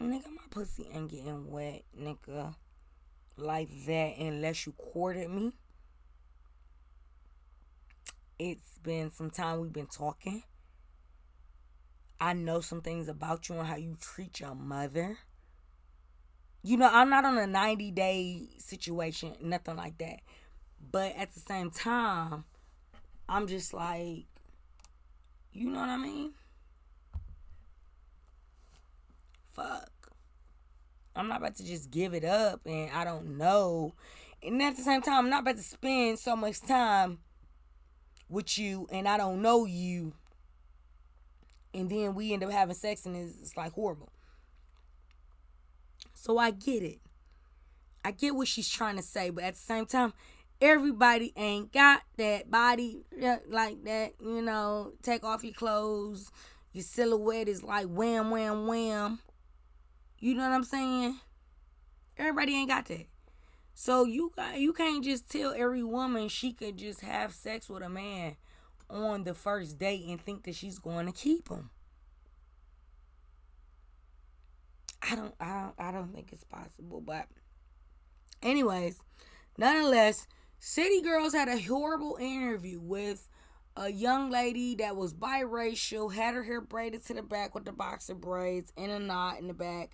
Nigga, 0.00 0.26
my 0.26 0.42
pussy 0.50 0.88
ain't 0.92 1.10
getting 1.10 1.50
wet, 1.50 1.82
nigga. 1.98 2.54
Like 3.36 3.68
that 3.86 4.18
unless 4.18 4.66
you 4.66 4.72
courted 4.72 5.30
me. 5.30 5.52
It's 8.44 8.76
been 8.82 9.12
some 9.12 9.30
time 9.30 9.60
we've 9.60 9.72
been 9.72 9.86
talking. 9.86 10.42
I 12.20 12.32
know 12.32 12.60
some 12.60 12.80
things 12.80 13.06
about 13.06 13.48
you 13.48 13.56
and 13.56 13.68
how 13.68 13.76
you 13.76 13.96
treat 14.00 14.40
your 14.40 14.56
mother. 14.56 15.18
You 16.64 16.76
know, 16.76 16.90
I'm 16.90 17.08
not 17.08 17.24
on 17.24 17.38
a 17.38 17.46
90 17.46 17.92
day 17.92 18.48
situation, 18.58 19.36
nothing 19.40 19.76
like 19.76 19.96
that. 19.98 20.22
But 20.90 21.14
at 21.16 21.32
the 21.34 21.38
same 21.38 21.70
time, 21.70 22.42
I'm 23.28 23.46
just 23.46 23.72
like, 23.72 24.24
you 25.52 25.70
know 25.70 25.78
what 25.78 25.90
I 25.90 25.96
mean? 25.98 26.32
Fuck. 29.52 30.10
I'm 31.14 31.28
not 31.28 31.38
about 31.38 31.54
to 31.58 31.64
just 31.64 31.92
give 31.92 32.12
it 32.12 32.24
up 32.24 32.62
and 32.66 32.90
I 32.90 33.04
don't 33.04 33.38
know. 33.38 33.94
And 34.42 34.60
at 34.60 34.76
the 34.76 34.82
same 34.82 35.00
time, 35.00 35.26
I'm 35.26 35.30
not 35.30 35.42
about 35.42 35.58
to 35.58 35.62
spend 35.62 36.18
so 36.18 36.34
much 36.34 36.60
time 36.60 37.18
with 38.32 38.58
you 38.58 38.88
and 38.90 39.06
I 39.06 39.16
don't 39.16 39.42
know 39.42 39.64
you. 39.64 40.14
And 41.74 41.88
then 41.88 42.14
we 42.14 42.32
end 42.32 42.44
up 42.44 42.50
having 42.50 42.74
sex 42.74 43.06
and 43.06 43.16
it's, 43.16 43.40
it's 43.40 43.56
like 43.56 43.72
horrible. 43.72 44.12
So 46.14 46.38
I 46.38 46.50
get 46.50 46.82
it. 46.82 47.00
I 48.04 48.10
get 48.10 48.34
what 48.34 48.48
she's 48.48 48.68
trying 48.68 48.96
to 48.96 49.02
say, 49.02 49.30
but 49.30 49.44
at 49.44 49.54
the 49.54 49.60
same 49.60 49.86
time, 49.86 50.12
everybody 50.60 51.32
ain't 51.36 51.72
got 51.72 52.02
that 52.16 52.50
body 52.50 53.04
uh, 53.22 53.36
like 53.48 53.84
that. 53.84 54.14
You 54.20 54.42
know, 54.42 54.92
take 55.02 55.24
off 55.24 55.44
your 55.44 55.52
clothes. 55.52 56.30
Your 56.72 56.84
silhouette 56.84 57.48
is 57.48 57.62
like 57.62 57.86
wham, 57.86 58.30
wham, 58.30 58.66
wham. 58.66 59.20
You 60.18 60.34
know 60.34 60.48
what 60.48 60.54
I'm 60.54 60.64
saying? 60.64 61.18
Everybody 62.16 62.54
ain't 62.54 62.68
got 62.70 62.86
that. 62.86 63.06
So 63.74 64.04
you 64.04 64.32
got 64.36 64.58
you 64.58 64.72
can't 64.72 65.04
just 65.04 65.30
tell 65.30 65.54
every 65.56 65.82
woman 65.82 66.28
she 66.28 66.52
could 66.52 66.76
just 66.76 67.00
have 67.00 67.32
sex 67.34 67.68
with 67.68 67.82
a 67.82 67.88
man 67.88 68.36
on 68.88 69.24
the 69.24 69.34
first 69.34 69.78
date 69.78 70.04
and 70.06 70.20
think 70.20 70.44
that 70.44 70.54
she's 70.54 70.78
going 70.78 71.06
to 71.06 71.12
keep 71.12 71.48
him. 71.48 71.70
I 75.10 75.16
don't 75.16 75.34
I 75.40 75.60
don't 75.60 75.74
I 75.78 75.92
don't 75.92 76.14
think 76.14 76.32
it's 76.32 76.44
possible, 76.44 77.00
but 77.00 77.26
anyways, 78.42 78.98
nonetheless, 79.58 80.26
City 80.58 81.00
Girls 81.02 81.34
had 81.34 81.48
a 81.48 81.60
horrible 81.60 82.16
interview 82.20 82.78
with 82.80 83.28
a 83.76 83.90
young 83.90 84.30
lady 84.30 84.74
that 84.76 84.96
was 84.96 85.14
biracial, 85.14 86.12
had 86.12 86.34
her 86.34 86.42
hair 86.44 86.60
braided 86.60 87.04
to 87.06 87.14
the 87.14 87.22
back 87.22 87.54
with 87.54 87.64
the 87.64 87.72
boxer 87.72 88.14
braids 88.14 88.72
and 88.76 88.92
a 88.92 88.98
knot 88.98 89.40
in 89.40 89.48
the 89.48 89.54
back. 89.54 89.92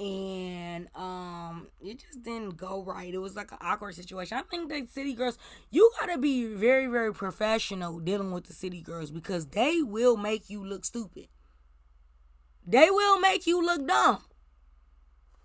And 0.00 0.88
um 0.96 1.68
it 1.80 2.00
just 2.00 2.22
didn't 2.22 2.56
go 2.56 2.82
right. 2.82 3.12
It 3.12 3.18
was 3.18 3.36
like 3.36 3.52
an 3.52 3.58
awkward 3.60 3.94
situation. 3.94 4.38
I 4.38 4.42
think 4.42 4.68
that 4.70 4.88
city 4.90 5.14
girls, 5.14 5.38
you 5.70 5.90
gotta 6.00 6.18
be 6.18 6.46
very, 6.46 6.86
very 6.86 7.12
professional 7.14 8.00
dealing 8.00 8.32
with 8.32 8.44
the 8.44 8.52
city 8.54 8.80
girls 8.80 9.10
because 9.10 9.46
they 9.46 9.82
will 9.82 10.16
make 10.16 10.50
you 10.50 10.64
look 10.64 10.84
stupid. 10.84 11.28
They 12.66 12.90
will 12.90 13.20
make 13.20 13.46
you 13.46 13.64
look 13.64 13.86
dumb. 13.86 14.24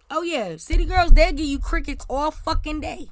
Oh 0.10 0.22
yeah, 0.22 0.56
city 0.58 0.86
girls, 0.86 1.12
they'll 1.12 1.32
give 1.32 1.46
you 1.46 1.60
crickets 1.60 2.06
all 2.10 2.32
fucking 2.32 2.82
day. 2.82 3.10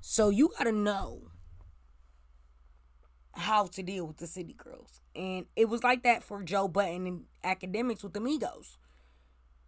So 0.00 0.30
you 0.30 0.50
gotta 0.56 0.72
know 0.72 1.30
how 3.32 3.66
to 3.66 3.82
deal 3.82 4.06
with 4.06 4.16
the 4.18 4.26
city 4.26 4.54
girls. 4.54 5.00
And 5.18 5.46
it 5.56 5.68
was 5.68 5.82
like 5.82 6.04
that 6.04 6.22
for 6.22 6.44
Joe 6.44 6.68
Budden 6.68 7.06
and 7.06 7.24
Akademiks 7.44 8.04
with 8.04 8.16
Amigos. 8.16 8.78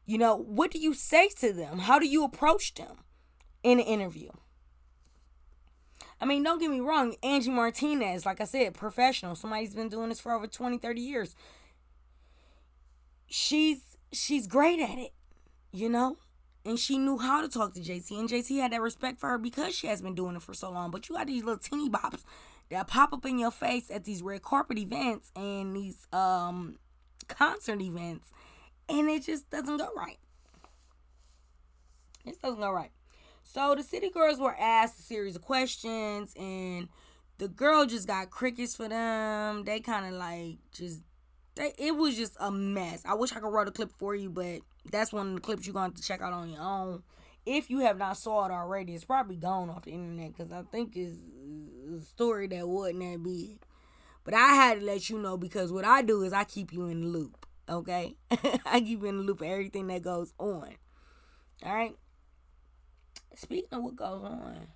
You 0.07 0.16
know, 0.16 0.37
what 0.37 0.71
do 0.71 0.78
you 0.78 0.95
say 0.95 1.28
to 1.40 1.52
them? 1.52 1.80
How 1.80 1.99
do 1.99 2.07
you 2.07 2.23
approach 2.25 2.75
them 2.75 2.99
in 3.64 3.80
an 3.80 3.85
interview? 3.85 4.30
I 6.21 6.25
mean, 6.25 6.45
don't 6.45 6.61
get 6.61 6.71
me 6.71 6.80
wrong, 6.80 7.16
Angie 7.23 7.50
Martinez, 7.50 8.25
like 8.25 8.40
I 8.40 8.45
said, 8.45 8.75
professional. 8.75 9.35
Somebody's 9.35 9.75
been 9.75 9.88
doing 9.88 10.11
this 10.11 10.21
for 10.21 10.33
over 10.33 10.47
20, 10.47 10.78
30 10.78 11.00
years. 11.00 11.35
She's 13.26 13.97
she's 14.12 14.47
great 14.47 14.80
at 14.80 14.99
it, 14.99 15.12
you 15.73 15.88
know? 15.88 16.16
and 16.64 16.78
she 16.78 16.99
knew 16.99 17.19
how 17.19 17.40
to 17.40 17.49
talk 17.49 17.75
to 17.75 17.80
JT, 17.80 18.19
and 18.19 18.28
JT 18.28 18.61
had 18.61 18.73
that 18.73 18.83
respect 18.83 19.19
for 19.19 19.28
her 19.30 19.38
because 19.38 19.75
she 19.75 19.87
has 19.87 20.02
been 20.02 20.14
doing 20.14 20.37
it 20.37 20.42
for 20.42 20.54
so 20.54 20.71
long. 20.71 20.90
But 20.90 21.09
you 21.09 21.14
got 21.14 21.26
these 21.26 21.42
little 21.42 21.59
teeny 21.59 21.88
bops 21.88 22.23
that 22.70 22.86
pop 22.86 23.12
up 23.12 23.26
in 23.26 23.38
your 23.38 23.50
face 23.50 23.90
at 23.90 24.04
these 24.04 24.22
red 24.22 24.42
carpet 24.42 24.78
events 24.78 25.30
and 25.34 25.76
these 25.76 26.06
um 26.12 26.78
concert 27.28 27.80
events, 27.80 28.32
and 28.88 29.08
it 29.08 29.24
just 29.24 29.48
doesn't 29.50 29.76
go 29.76 29.88
right. 29.96 30.18
It 32.24 32.40
doesn't 32.42 32.60
go 32.60 32.70
right. 32.70 32.92
So 33.42 33.74
the 33.74 33.82
city 33.82 34.10
girls 34.10 34.38
were 34.38 34.56
asked 34.58 34.98
a 34.98 35.02
series 35.02 35.36
of 35.36 35.42
questions, 35.42 36.32
and 36.36 36.88
the 37.38 37.48
girl 37.48 37.86
just 37.86 38.06
got 38.06 38.30
crickets 38.30 38.76
for 38.76 38.88
them. 38.88 39.64
They 39.64 39.80
kind 39.80 40.06
of 40.06 40.12
like 40.12 40.58
just 40.72 41.00
they, 41.56 41.72
it 41.78 41.96
was 41.96 42.16
just 42.16 42.36
a 42.38 42.50
mess. 42.50 43.02
I 43.04 43.14
wish 43.14 43.32
I 43.32 43.40
could 43.40 43.48
write 43.48 43.68
a 43.68 43.72
clip 43.72 43.90
for 43.98 44.14
you, 44.14 44.30
but 44.30 44.60
that's 44.90 45.12
one 45.12 45.28
of 45.28 45.34
the 45.34 45.40
clips 45.40 45.66
you're 45.66 45.74
going 45.74 45.92
to 45.92 46.02
check 46.02 46.20
out 46.20 46.32
on 46.32 46.50
your 46.50 46.62
own. 46.62 47.02
If 47.46 47.70
you 47.70 47.80
have 47.80 47.98
not 47.98 48.16
saw 48.16 48.46
it 48.46 48.52
already, 48.52 48.94
it's 48.94 49.04
probably 49.04 49.36
gone 49.36 49.70
off 49.70 49.84
the 49.84 49.92
internet 49.92 50.36
because 50.36 50.52
I 50.52 50.62
think 50.70 50.96
it's 50.96 51.18
story 51.99 52.47
that 52.49 52.68
wasn't 52.68 53.00
that 53.00 53.23
big. 53.23 53.59
But 54.25 54.35
I 54.35 54.54
had 54.54 54.80
to 54.80 54.87
let 54.87 55.09
you 55.09 55.18
know 55.18 55.37
because 55.37 55.73
what 55.73 55.85
I 55.85 56.02
do 56.02 56.23
is 56.23 56.32
I 56.32 56.44
keep 56.44 56.73
you 56.73 56.87
in 56.87 57.00
the 57.00 57.06
loop. 57.06 57.47
Okay, 57.68 58.16
I 58.66 58.80
keep 58.80 59.00
you 59.00 59.06
in 59.06 59.16
the 59.18 59.23
loop 59.23 59.40
of 59.40 59.47
everything 59.47 59.87
that 59.88 60.02
goes 60.02 60.32
on. 60.38 60.75
All 61.64 61.75
right. 61.75 61.97
Speaking 63.35 63.68
of 63.73 63.82
what 63.82 63.97
goes 63.97 64.25
on, 64.25 64.66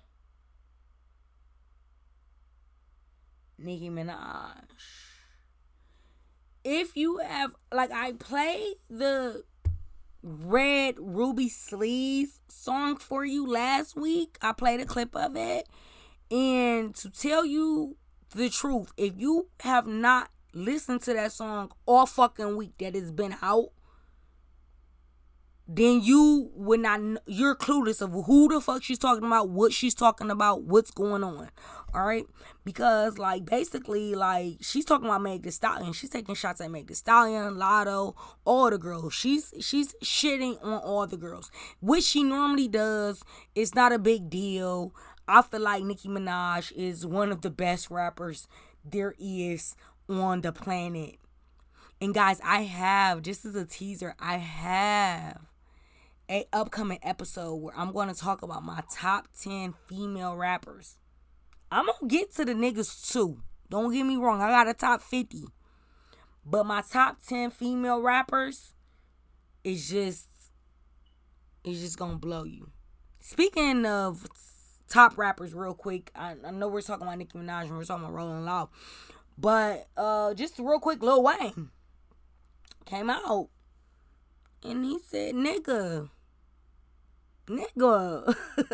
Nicki 3.57 3.89
Minaj. 3.89 4.63
If 6.63 6.97
you 6.97 7.17
have 7.17 7.55
like 7.71 7.91
I 7.91 8.13
play 8.13 8.75
the 8.89 9.43
Red 10.27 10.95
Ruby 10.97 11.49
Sleeves 11.49 12.39
song 12.47 12.97
for 12.97 13.23
you 13.23 13.45
last 13.45 13.95
week. 13.95 14.39
I 14.41 14.53
played 14.53 14.79
a 14.79 14.85
clip 14.85 15.15
of 15.15 15.35
it. 15.35 15.69
And 16.31 16.95
to 16.95 17.09
tell 17.09 17.45
you 17.45 17.97
the 18.35 18.49
truth, 18.49 18.91
if 18.97 19.13
you 19.17 19.49
have 19.61 19.87
not 19.87 20.29
listened 20.53 21.01
to 21.03 21.13
that 21.13 21.31
song 21.31 21.71
all 21.85 22.05
fucking 22.05 22.55
week 22.55 22.73
that 22.79 22.95
it's 22.95 23.11
been 23.11 23.35
out, 23.41 23.69
then 25.67 25.99
you 26.01 26.51
would 26.53 26.79
not 26.79 26.99
you're 27.25 27.55
clueless 27.55 28.01
of 28.01 28.11
who 28.25 28.47
the 28.49 28.61
fuck 28.61 28.83
she's 28.83 28.99
talking 28.99 29.25
about, 29.25 29.49
what 29.49 29.73
she's 29.73 29.95
talking 29.95 30.29
about, 30.29 30.63
what's 30.63 30.91
going 30.91 31.23
on. 31.23 31.49
All 31.93 32.05
right? 32.05 32.25
Because 32.63 33.17
like 33.17 33.45
basically 33.45 34.13
like 34.13 34.57
she's 34.61 34.85
talking 34.85 35.07
about 35.07 35.23
Meg 35.23 35.41
the 35.43 35.51
Stallion. 35.51 35.93
She's 35.93 36.11
taking 36.11 36.35
shots 36.35 36.61
at 36.61 36.69
Meg 36.69 36.87
the 36.87 36.95
Stallion, 36.95 37.55
Latto, 37.55 38.15
all 38.43 38.69
the 38.69 38.77
girls. 38.77 39.13
She's 39.13 39.53
she's 39.59 39.95
shitting 40.03 40.63
on 40.63 40.81
all 40.83 41.07
the 41.07 41.17
girls. 41.17 41.49
Which 41.81 42.03
she 42.03 42.21
normally 42.21 42.67
does. 42.67 43.23
It's 43.55 43.73
not 43.73 43.91
a 43.91 43.97
big 43.97 44.29
deal. 44.29 44.93
I 45.27 45.41
feel 45.41 45.61
like 45.61 45.83
Nicki 45.83 46.07
Minaj 46.07 46.71
is 46.73 47.05
one 47.05 47.31
of 47.31 47.41
the 47.41 47.49
best 47.49 47.89
rappers 47.89 48.47
there 48.83 49.15
is 49.19 49.75
on 50.07 50.41
the 50.41 50.51
planet. 50.51 51.17
And 51.99 52.13
guys, 52.13 52.39
I 52.43 52.63
have 52.63 53.21
just 53.21 53.45
as 53.45 53.55
a 53.55 53.65
teaser, 53.65 54.15
I 54.19 54.37
have 54.37 55.41
a 56.29 56.45
upcoming 56.51 56.99
episode 57.01 57.55
where 57.55 57.77
I'm 57.77 57.91
going 57.91 58.09
to 58.09 58.19
talk 58.19 58.41
about 58.41 58.63
my 58.63 58.83
top 58.91 59.27
10 59.41 59.73
female 59.87 60.35
rappers. 60.35 60.97
I'm 61.71 61.85
going 61.85 61.97
to 62.01 62.07
get 62.07 62.33
to 62.35 62.45
the 62.45 62.53
niggas 62.53 63.11
too. 63.11 63.41
Don't 63.69 63.91
get 63.91 64.03
me 64.03 64.17
wrong. 64.17 64.41
I 64.41 64.49
got 64.49 64.67
a 64.67 64.73
top 64.73 65.01
50. 65.01 65.45
But 66.45 66.65
my 66.65 66.81
top 66.81 67.17
10 67.25 67.49
female 67.51 68.01
rappers 68.01 68.73
is 69.63 69.89
just 69.89 70.27
is 71.63 71.81
just 71.81 71.97
going 71.97 72.11
to 72.11 72.17
blow 72.17 72.43
you. 72.43 72.69
Speaking 73.19 73.85
of 73.87 74.27
top 74.87 75.17
rappers 75.17 75.53
real 75.53 75.73
quick, 75.73 76.11
I, 76.15 76.35
I 76.45 76.51
know 76.51 76.67
we're 76.67 76.81
talking 76.81 77.03
about 77.07 77.17
Nicki 77.17 77.37
Minaj 77.37 77.63
and 77.63 77.77
we're 77.77 77.85
talking 77.85 78.03
about 78.03 78.15
Rolling 78.15 78.45
Loud. 78.45 78.69
But 79.37 79.87
uh 79.97 80.33
just 80.33 80.59
real 80.59 80.79
quick, 80.79 81.01
Lil 81.03 81.23
Wayne 81.23 81.69
came 82.85 83.09
out 83.09 83.49
and 84.63 84.85
he 84.85 84.99
said, 84.99 85.35
nigga, 85.35 86.09
nigga. 87.47 88.35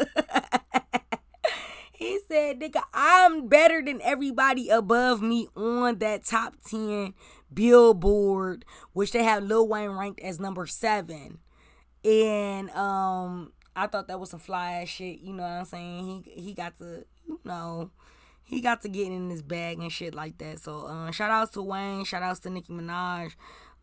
he 1.94 2.20
said, 2.28 2.60
nigga, 2.60 2.82
I'm 2.94 3.48
better 3.48 3.82
than 3.82 4.02
everybody 4.02 4.70
above 4.70 5.22
me 5.22 5.48
on 5.56 5.98
that 6.00 6.26
top 6.26 6.56
10 6.70 7.14
billboard, 7.54 8.66
which 8.94 9.12
they 9.12 9.24
have 9.24 9.44
Lil 9.44 9.68
Wayne 9.68 9.92
ranked 9.92 10.22
as 10.22 10.40
number 10.40 10.66
seven. 10.66 11.40
And 12.04 12.70
um 12.72 13.52
I 13.76 13.88
thought 13.88 14.08
that 14.08 14.20
was 14.20 14.32
some 14.32 14.40
fly 14.40 14.74
ass 14.82 14.90
shit, 14.90 15.20
you 15.20 15.34
know 15.34 15.44
what 15.44 15.50
I'm 15.50 15.66
saying? 15.66 16.24
He 16.26 16.42
he 16.42 16.54
got 16.54 16.78
to, 16.80 17.06
you 17.28 17.40
know, 17.46 17.92
he 18.44 18.62
got 18.62 18.82
to 18.82 18.90
get 18.90 19.08
in 19.08 19.30
his 19.30 19.42
bag 19.42 19.80
and 19.80 19.92
shit 19.92 20.14
like 20.14 20.38
that. 20.40 20.60
So 20.60 20.86
uh, 20.88 21.12
shout 21.12 21.32
outs 21.32 21.52
to 21.52 21.62
Wayne, 21.62 22.04
shout 22.04 22.24
outs 22.24 22.40
to 22.42 22.50
Nicki 22.50 22.74
Minaj, 22.74 23.36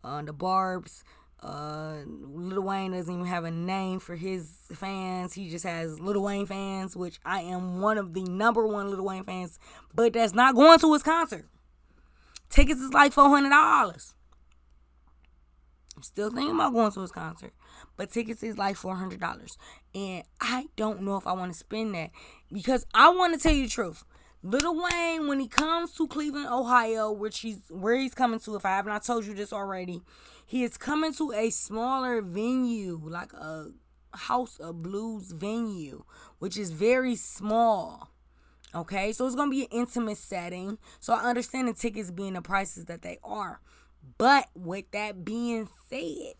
uh, 0.03 0.21
the 0.21 0.33
Barbs, 0.33 1.03
uh, 1.41 1.99
Lil 2.05 2.61
Wayne 2.61 2.91
doesn't 2.91 3.13
even 3.13 3.25
have 3.25 3.45
a 3.45 3.51
name 3.51 3.99
for 3.99 4.15
his 4.15 4.57
fans. 4.73 5.33
He 5.33 5.49
just 5.49 5.65
has 5.65 5.99
Lil 5.99 6.21
Wayne 6.21 6.45
fans, 6.45 6.95
which 6.95 7.19
I 7.23 7.41
am 7.41 7.79
one 7.81 7.97
of 7.97 8.13
the 8.13 8.23
number 8.23 8.67
one 8.67 8.89
Lil 8.89 9.05
Wayne 9.05 9.23
fans. 9.23 9.57
But 9.95 10.13
that's 10.13 10.33
not 10.33 10.55
going 10.55 10.79
to 10.79 10.93
his 10.93 11.03
concert. 11.03 11.47
Tickets 12.49 12.81
is 12.81 12.93
like 12.93 13.13
four 13.13 13.29
hundred 13.29 13.49
dollars. 13.49 14.15
I'm 15.95 16.03
still 16.03 16.29
thinking 16.29 16.55
about 16.55 16.73
going 16.73 16.91
to 16.91 17.01
his 17.01 17.11
concert, 17.11 17.53
but 17.99 18.09
tickets 18.09 18.43
is 18.43 18.57
like 18.57 18.77
four 18.77 18.95
hundred 18.95 19.19
dollars, 19.19 19.57
and 19.93 20.23
I 20.39 20.67
don't 20.77 21.01
know 21.01 21.17
if 21.17 21.27
I 21.27 21.33
want 21.33 21.51
to 21.51 21.59
spend 21.59 21.93
that 21.95 22.11
because 22.49 22.85
I 22.93 23.09
want 23.09 23.33
to 23.33 23.39
tell 23.39 23.53
you 23.53 23.63
the 23.63 23.69
truth. 23.69 24.05
Lil 24.41 24.81
Wayne, 24.81 25.27
when 25.27 25.41
he 25.41 25.49
comes 25.49 25.91
to 25.95 26.07
Cleveland, 26.07 26.47
Ohio, 26.49 27.11
which 27.11 27.41
he's 27.41 27.59
where 27.69 27.97
he's 27.97 28.13
coming 28.13 28.39
to, 28.39 28.55
if 28.55 28.63
I 28.63 28.69
have 28.69 28.85
not 28.85 29.03
told 29.03 29.25
you 29.25 29.33
this 29.33 29.51
already, 29.51 30.01
he 30.45 30.63
is 30.63 30.77
coming 30.77 31.13
to 31.15 31.33
a 31.33 31.49
smaller 31.49 32.21
venue, 32.21 33.01
like 33.03 33.33
a 33.33 33.71
house 34.13 34.57
of 34.61 34.81
blues 34.81 35.33
venue, 35.33 36.05
which 36.37 36.57
is 36.57 36.71
very 36.71 37.17
small. 37.17 38.11
Okay, 38.73 39.11
so 39.11 39.25
it's 39.25 39.35
gonna 39.35 39.51
be 39.51 39.63
an 39.63 39.71
intimate 39.71 40.19
setting. 40.19 40.77
So 41.01 41.11
I 41.11 41.23
understand 41.23 41.67
the 41.67 41.73
tickets 41.73 42.11
being 42.11 42.31
the 42.31 42.41
prices 42.41 42.85
that 42.85 43.01
they 43.01 43.17
are. 43.25 43.59
But 44.17 44.47
with 44.55 44.89
that 44.91 45.25
being 45.25 45.67
said, 45.89 46.35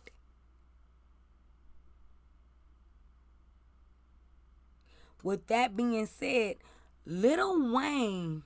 with 5.23 5.47
that 5.47 5.75
being 5.75 6.05
said, 6.05 6.57
Lil 7.05 7.73
Wayne 7.73 8.43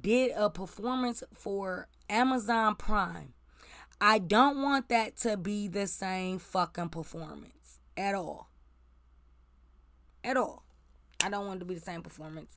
did 0.00 0.32
a 0.36 0.48
performance 0.50 1.22
for 1.34 1.88
Amazon 2.08 2.74
Prime. 2.74 3.34
I 4.00 4.18
don't 4.18 4.62
want 4.62 4.88
that 4.88 5.16
to 5.18 5.36
be 5.36 5.68
the 5.68 5.86
same 5.86 6.38
fucking 6.38 6.88
performance 6.88 7.78
at 7.96 8.14
all. 8.14 8.50
At 10.24 10.36
all. 10.36 10.64
I 11.22 11.28
don't 11.28 11.46
want 11.46 11.58
it 11.58 11.60
to 11.60 11.64
be 11.66 11.74
the 11.74 11.80
same 11.80 12.02
performance. 12.02 12.56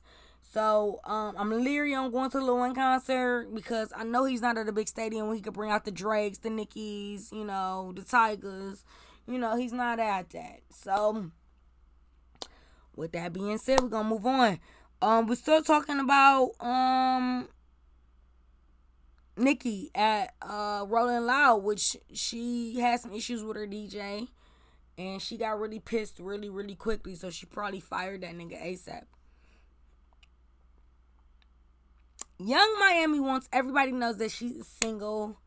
So 0.52 1.00
um, 1.04 1.34
I'm 1.36 1.50
leery 1.50 1.94
on 1.94 2.10
going 2.10 2.30
to 2.30 2.38
the 2.38 2.44
Lil 2.44 2.60
Wayne 2.60 2.74
concert 2.74 3.48
because 3.52 3.92
I 3.94 4.04
know 4.04 4.24
he's 4.24 4.40
not 4.40 4.56
at 4.56 4.68
a 4.68 4.72
big 4.72 4.88
stadium 4.88 5.26
where 5.26 5.36
he 5.36 5.42
could 5.42 5.52
bring 5.52 5.70
out 5.70 5.84
the 5.84 5.90
Drakes, 5.90 6.38
the 6.38 6.48
Nickies, 6.48 7.32
you 7.32 7.44
know, 7.44 7.92
the 7.94 8.02
Tigers. 8.02 8.84
You 9.26 9.38
know, 9.38 9.56
he's 9.56 9.72
not 9.72 9.98
at 9.98 10.30
that. 10.30 10.60
So 10.70 11.30
with 12.96 13.12
that 13.12 13.32
being 13.32 13.58
said, 13.58 13.82
we're 13.82 13.88
gonna 13.88 14.08
move 14.08 14.26
on. 14.26 14.58
Um, 15.02 15.26
we're 15.26 15.34
still 15.34 15.62
talking 15.62 16.00
about 16.00 16.52
um 16.60 17.48
Nicki 19.36 19.90
at 19.94 20.34
uh 20.42 20.84
Rolling 20.88 21.26
Loud, 21.26 21.62
which 21.62 21.96
she 22.12 22.78
had 22.80 23.00
some 23.00 23.12
issues 23.12 23.42
with 23.42 23.56
her 23.56 23.66
DJ, 23.66 24.28
and 24.96 25.20
she 25.20 25.36
got 25.36 25.58
really 25.58 25.80
pissed 25.80 26.18
really 26.20 26.48
really 26.48 26.74
quickly, 26.74 27.14
so 27.14 27.30
she 27.30 27.46
probably 27.46 27.80
fired 27.80 28.22
that 28.22 28.34
nigga 28.34 28.62
ASAP. 28.62 29.04
Young 32.38 32.76
Miami 32.80 33.20
wants 33.20 33.48
everybody 33.52 33.92
knows 33.92 34.16
that 34.18 34.30
she's 34.30 34.66
single. 34.66 35.38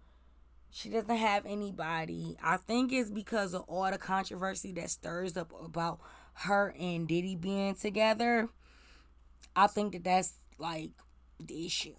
She 0.70 0.90
doesn't 0.90 1.16
have 1.16 1.46
anybody. 1.46 2.38
I 2.44 2.58
think 2.58 2.92
it's 2.92 3.10
because 3.10 3.54
of 3.54 3.64
all 3.68 3.90
the 3.90 3.98
controversy 3.98 4.72
that 4.74 4.90
stirs 4.90 5.36
up 5.36 5.52
about 5.64 6.00
her 6.46 6.74
and 6.80 7.08
Diddy 7.08 7.36
being 7.36 7.76
together. 7.76 8.50
I 9.56 9.68
think 9.68 9.94
that 9.94 10.04
that's 10.04 10.34
like 10.58 10.92
the 11.40 11.66
issue. 11.66 11.96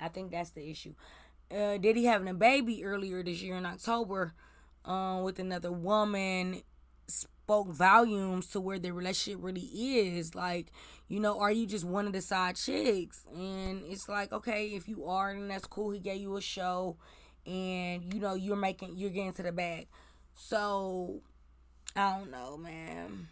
I 0.00 0.08
think 0.08 0.30
that's 0.30 0.50
the 0.50 0.68
issue. 0.70 0.94
Uh, 1.50 1.78
Diddy 1.78 2.04
having 2.04 2.28
a 2.28 2.34
baby 2.34 2.84
earlier 2.84 3.22
this 3.22 3.42
year 3.42 3.56
in 3.56 3.66
October 3.66 4.34
um, 4.84 5.22
with 5.22 5.38
another 5.38 5.72
woman 5.72 6.62
spoke 7.08 7.68
volumes 7.68 8.48
to 8.48 8.60
where 8.60 8.78
the 8.78 8.92
relationship 8.92 9.42
really 9.42 9.62
is. 9.62 10.34
Like, 10.34 10.72
you 11.08 11.20
know, 11.20 11.40
are 11.40 11.52
you 11.52 11.66
just 11.66 11.84
one 11.84 12.06
of 12.06 12.12
the 12.12 12.20
side 12.20 12.56
chicks? 12.56 13.24
And 13.34 13.82
it's 13.86 14.08
like, 14.08 14.32
okay, 14.32 14.68
if 14.68 14.88
you 14.88 15.06
are, 15.06 15.32
then 15.32 15.48
that's 15.48 15.66
cool. 15.66 15.90
He 15.92 16.00
gave 16.00 16.20
you 16.20 16.36
a 16.36 16.40
show 16.42 16.96
and 17.46 18.12
you 18.12 18.20
know 18.20 18.34
you're 18.34 18.56
making 18.56 18.96
you're 18.96 19.10
getting 19.10 19.32
to 19.34 19.42
the 19.42 19.52
bag. 19.52 19.88
So 20.34 21.20
I 21.94 22.18
don't 22.18 22.30
know, 22.30 22.56
man. 22.56 23.28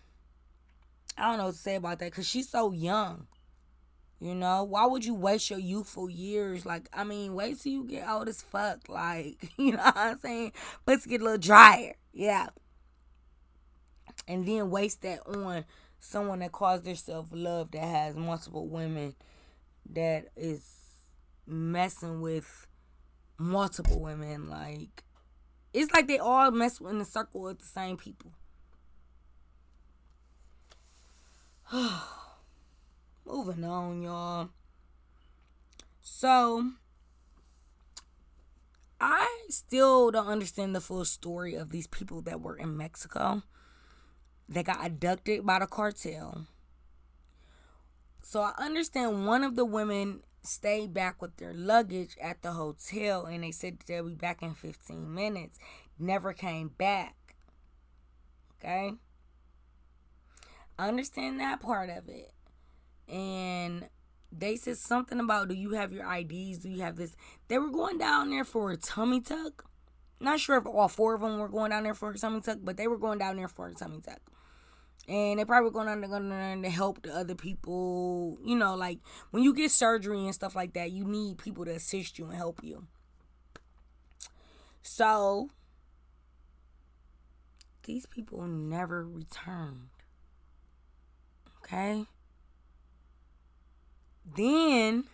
I 1.17 1.29
don't 1.29 1.39
know 1.39 1.47
what 1.47 1.55
to 1.55 1.61
say 1.61 1.77
about 1.77 1.99
that 2.01 2.11
because 2.11 2.29
she's 2.29 2.49
so 2.49 2.73
young. 2.73 3.27
You 4.21 4.35
know, 4.35 4.65
why 4.65 4.87
would 4.87 5.05
you 5.05 5.15
waste 5.15 5.51
your 5.51 5.59
youthful 5.59 6.09
years? 6.09 6.65
Like, 6.65 6.89
I 6.93 7.05
mean, 7.05 7.35
wait 7.35 7.61
till 7.61 7.73
you 7.73 7.85
get 7.85 8.09
old 8.09 8.29
as 8.29 8.41
fuck. 8.43 8.89
Like, 8.89 9.37
you 9.59 9.73
know 9.73 9.83
what 9.83 9.97
I'm 9.97 10.19
saying? 10.19 10.53
Let's 10.87 11.07
get 11.07 11.21
a 11.21 11.25
little 11.25 11.39
drier. 11.39 11.95
Yeah. 12.13 12.49
And 14.27 14.47
then 14.47 14.71
waste 14.71 15.03
that 15.03 15.21
on 15.27 15.65
someone 16.01 16.39
that 16.41 16.53
calls 16.53 16.83
themselves 16.83 17.33
love 17.33 17.71
that 17.73 17.85
has 17.85 18.15
multiple 18.17 18.67
women 18.67 19.15
that 19.91 20.29
is 20.37 20.65
messing 21.47 22.21
with 22.21 22.67
multiple 23.39 24.01
women. 24.01 24.49
Like, 24.49 25.05
it's 25.73 25.93
like 25.93 26.07
they 26.07 26.19
all 26.19 26.51
mess 26.51 26.81
in 26.81 26.99
the 26.99 27.05
circle 27.05 27.43
with 27.43 27.59
the 27.59 27.67
same 27.67 27.97
people. 27.97 28.33
Moving 33.27 33.65
on, 33.65 34.03
y'all. 34.03 34.51
So, 36.01 36.73
I 39.01 39.47
still 39.49 40.11
don't 40.11 40.27
understand 40.29 40.75
the 40.75 40.81
full 40.81 41.05
story 41.05 41.55
of 41.55 41.71
these 41.71 41.87
people 41.87 42.21
that 42.23 42.41
were 42.41 42.57
in 42.57 42.77
Mexico 42.77 43.43
that 44.49 44.67
got 44.67 44.85
abducted 44.85 45.45
by 45.45 45.59
the 45.59 45.67
cartel. 45.67 46.47
So, 48.23 48.43
I 48.43 48.53
understand 48.59 49.27
one 49.27 49.43
of 49.43 49.57
the 49.57 49.65
women 49.65 50.21
stayed 50.47 50.93
back 50.95 51.21
with 51.21 51.37
their 51.37 51.53
luggage 51.53 52.17
at 52.21 52.43
the 52.43 52.53
hotel 52.53 53.27
and 53.27 53.43
they 53.43 53.51
said 53.51 53.79
they'll 53.87 54.09
be 54.09 54.15
back 54.15 54.43
in 54.43 54.55
15 54.55 55.13
minutes. 55.13 55.59
Never 55.99 56.33
came 56.33 56.69
back. 56.69 57.37
Okay? 58.59 58.93
Understand 60.79 61.41
that 61.41 61.61
part 61.61 61.91
of 61.91 62.09
it 62.09 62.33
and 63.09 63.89
they 64.33 64.57
said 64.57 64.79
something 64.79 65.21
about 65.21 65.49
do 65.49 65.55
you 65.55 65.71
have 65.71 65.93
your 65.93 66.11
IDs? 66.13 66.59
Do 66.59 66.69
you 66.69 66.83
have 66.83 66.97
this? 66.97 67.17
They 67.49 67.59
were 67.59 67.71
going 67.71 67.99
down 67.99 68.31
there 68.31 68.45
for 68.45 68.71
a 68.71 68.77
tummy 68.77 69.21
tuck. 69.21 69.65
Not 70.21 70.41
sure 70.41 70.57
if 70.57 70.67
all 70.67 70.89
four 70.89 71.15
of 71.15 71.21
them 71.21 71.39
were 71.39 71.49
going 71.49 71.71
down 71.71 71.85
there 71.85 71.95
for 71.95 72.11
a 72.11 72.19
tummy 72.19 72.41
tuck, 72.41 72.59
but 72.63 72.77
they 72.77 72.89
were 72.89 72.99
going 72.99 73.19
down 73.19 73.37
there 73.37 73.49
for 73.49 73.69
a 73.69 73.75
tummy 73.75 74.01
tuck. 74.01 74.21
And 75.07 75.39
they 75.39 75.45
probably 75.45 75.71
going 75.71 75.87
down 76.01 76.29
there 76.31 76.57
to 76.63 76.71
help 76.71 77.03
the 77.03 77.15
other 77.15 77.35
people. 77.35 78.39
You 78.43 78.57
know, 78.57 78.75
like 78.75 78.99
when 79.31 79.43
you 79.43 79.55
get 79.55 79.71
surgery 79.71 80.25
and 80.25 80.35
stuff 80.35 80.57
like 80.57 80.73
that, 80.75 80.93
you 80.93 81.05
need 81.05 81.39
people 81.39 81.65
to 81.65 81.73
assist 81.73 82.19
you 82.19 82.27
and 82.27 82.35
help 82.35 82.61
you. 82.63 82.87
So 84.83 85.51
these 87.85 88.07
people 88.07 88.43
never 88.47 89.07
returned. 89.07 89.89
Okay? 91.63 92.07
Then 94.37 95.05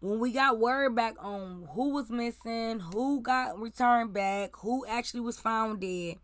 when 0.00 0.20
we 0.20 0.30
got 0.32 0.58
word 0.58 0.94
back 0.94 1.14
on 1.18 1.68
who 1.72 1.90
was 1.90 2.10
missing, 2.10 2.80
who 2.80 3.20
got 3.20 3.58
returned 3.60 4.12
back, 4.12 4.56
who 4.58 4.86
actually 4.86 5.20
was 5.20 5.38
found 5.38 5.80
dead, 5.80 6.16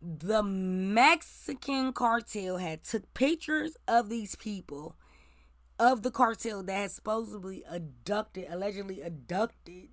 the 0.00 0.42
Mexican 0.42 1.92
cartel 1.92 2.58
had 2.58 2.84
took 2.84 3.12
pictures 3.14 3.76
of 3.86 4.08
these 4.08 4.36
people 4.36 4.96
of 5.78 6.02
the 6.02 6.10
cartel 6.10 6.62
that 6.62 6.72
had 6.72 6.90
supposedly 6.90 7.64
abducted, 7.68 8.46
allegedly 8.50 9.00
abducted 9.02 9.88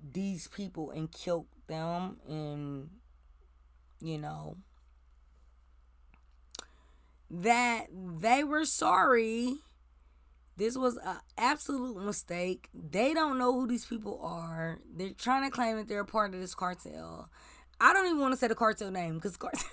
these 0.00 0.48
people 0.48 0.90
and 0.90 1.10
killed 1.10 1.46
them 1.66 2.18
and 2.28 2.88
you 4.00 4.16
know 4.16 4.56
that 7.30 7.86
they 7.92 8.42
were 8.42 8.64
sorry. 8.64 9.56
This 10.56 10.76
was 10.76 10.96
an 10.96 11.18
absolute 11.36 12.02
mistake. 12.04 12.68
They 12.74 13.14
don't 13.14 13.38
know 13.38 13.52
who 13.52 13.66
these 13.68 13.84
people 13.84 14.18
are. 14.22 14.78
They're 14.92 15.10
trying 15.10 15.44
to 15.44 15.50
claim 15.50 15.76
that 15.76 15.88
they're 15.88 16.00
a 16.00 16.06
part 16.06 16.34
of 16.34 16.40
this 16.40 16.54
cartel. 16.54 17.30
I 17.80 17.92
don't 17.92 18.06
even 18.06 18.18
want 18.18 18.32
to 18.32 18.38
say 18.38 18.48
the 18.48 18.54
cartel 18.54 18.90
name 18.90 19.14
because 19.14 19.36
cartel. 19.36 19.68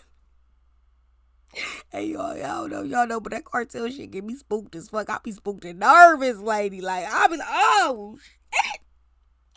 hey 1.91 2.07
y'all, 2.07 2.37
y'all 2.37 2.67
know 2.67 2.83
y'all 2.83 3.07
know, 3.07 3.19
but 3.19 3.31
that 3.31 3.45
cartel 3.45 3.89
shit 3.89 4.11
get 4.11 4.23
me 4.23 4.35
spooked 4.35 4.75
as 4.75 4.89
fuck. 4.89 5.09
I 5.09 5.17
be 5.23 5.31
spooked 5.31 5.65
and 5.65 5.79
nervous, 5.79 6.37
lady. 6.37 6.81
Like 6.81 7.05
I 7.05 7.27
be 7.27 7.37
like, 7.37 7.47
oh 7.49 8.17
shit, 8.21 8.81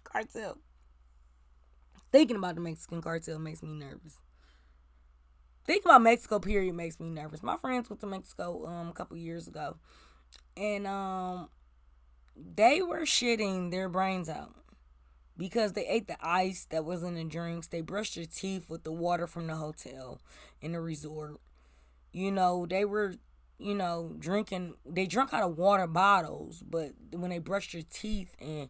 cartel. 0.05 0.59
Thinking 2.11 2.37
about 2.37 2.55
the 2.55 2.61
Mexican 2.63 3.03
cartel 3.03 3.39
makes 3.39 3.63
me 3.63 3.75
nervous. 3.75 4.19
Thinking 5.67 5.91
about 5.91 6.01
Mexico 6.01 6.39
period 6.39 6.75
makes 6.75 6.99
me 6.99 7.11
nervous. 7.11 7.43
My 7.43 7.57
friends 7.57 7.91
went 7.91 8.01
to 8.01 8.07
Mexico 8.07 8.67
um 8.67 8.89
a 8.89 8.93
couple 8.93 9.17
years 9.19 9.47
ago. 9.47 9.77
And 10.57 10.87
um 10.87 11.51
they 12.37 12.81
were 12.81 13.03
shitting 13.03 13.71
their 13.71 13.89
brains 13.89 14.29
out 14.29 14.55
because 15.39 15.75
they 15.75 15.87
ate 15.87 16.09
the 16.09 16.19
ice 16.21 16.67
that 16.71 16.85
was 16.85 17.03
in 17.05 17.15
the 17.15 17.25
drinks. 17.25 17.69
They 17.69 17.81
brushed 17.83 18.17
their 18.17 18.27
teeth 18.27 18.69
with 18.69 18.85
the 18.85 18.93
water 18.93 19.27
from 19.27 19.47
the 19.47 19.57
hotel 19.57 20.21
in 20.61 20.73
the 20.73 20.81
resort. 20.81 21.41
You 22.13 22.31
know, 22.33 22.67
they 22.67 22.85
were, 22.85 23.15
you 23.59 23.75
know, 23.75 24.15
drinking. 24.19 24.75
They 24.87 25.07
drank 25.07 25.33
out 25.35 25.43
of 25.45 25.59
water 25.59 25.87
bottles, 25.87 26.63
but 26.69 26.93
when 27.13 27.31
they 27.31 27.39
brushed 27.39 27.73
their 27.73 27.83
teeth 27.91 28.37
and, 28.41 28.69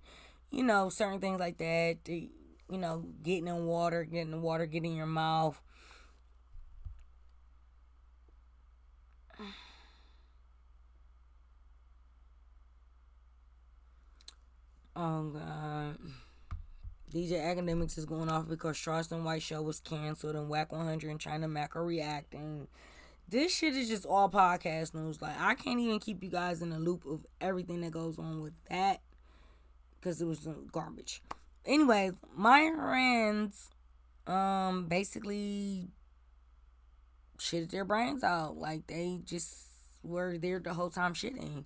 you 0.51 0.63
know, 0.63 0.89
certain 0.89 1.21
things 1.21 1.41
like 1.41 1.59
that, 1.59 1.99
they, 2.05 2.31
you 2.71 2.79
know, 2.79 3.05
getting 3.23 3.49
in 3.49 3.67
water, 3.67 4.05
getting 4.05 4.33
the 4.33 4.39
water, 4.39 4.67
getting 4.67 4.93
in 4.93 4.97
your 4.97 5.07
mouth. 5.07 5.61
Oh 14.97 15.31
God. 15.31 15.97
DJ 17.13 17.33
Akademiks 17.33 17.97
is 17.97 18.05
going 18.05 18.29
off 18.29 18.49
because 18.49 18.79
Charleston 18.79 19.25
White 19.25 19.43
show 19.43 19.63
was 19.63 19.81
canceled 19.81 20.37
and 20.37 20.49
Wack 20.49 20.73
100 20.73 21.11
and 21.11 21.19
China 21.21 21.49
Mac 21.49 21.75
are 21.75 21.85
reacting. 21.85 22.69
This 23.29 23.55
shit 23.55 23.75
is 23.75 23.89
just 23.89 24.05
all 24.05 24.29
podcast 24.29 24.95
news. 24.95 25.23
Like 25.23 25.39
I 25.39 25.55
can't 25.55 25.81
even 25.81 26.01
keep 26.01 26.23
you 26.23 26.31
guys 26.31 26.61
in 26.61 26.71
the 26.71 26.79
loop 26.79 27.05
of 27.07 27.27
everything 27.41 27.81
that 27.81 27.93
goes 27.93 28.19
on 28.19 28.43
with 28.43 28.53
that 28.69 29.01
because 29.99 30.21
it 30.21 30.27
was 30.27 30.47
garbage. 30.71 31.23
Anyway, 31.65 32.13
my 32.37 32.71
friends 32.77 33.71
um 34.27 34.87
basically 34.87 35.89
shitted 37.39 37.71
their 37.71 37.85
brains 37.85 38.23
out. 38.23 38.59
Like 38.59 38.87
they 38.87 39.21
just 39.25 39.65
were 40.03 40.37
there 40.37 40.59
the 40.59 40.75
whole 40.75 40.91
time 40.91 41.15
shitting 41.15 41.65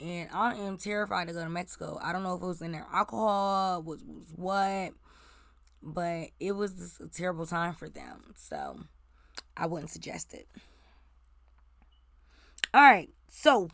and 0.00 0.30
I 0.32 0.54
am 0.54 0.78
terrified 0.78 1.28
to 1.28 1.34
go 1.34 1.44
to 1.44 1.50
Mexico. 1.50 1.98
I 2.02 2.12
don't 2.12 2.22
know 2.22 2.34
if 2.34 2.42
it 2.42 2.46
was 2.46 2.62
in 2.62 2.72
their 2.72 2.86
alcohol, 2.92 3.82
was 3.82 4.02
was 4.04 4.32
what, 4.34 4.92
but 5.82 6.28
it 6.38 6.52
was 6.52 6.72
just 6.74 7.00
a 7.00 7.08
terrible 7.08 7.46
time 7.46 7.74
for 7.74 7.88
them. 7.88 8.34
So 8.36 8.80
I 9.56 9.66
wouldn't 9.66 9.90
suggest 9.90 10.34
it. 10.34 10.48
All 12.72 12.82
right, 12.82 13.10
so 13.28 13.68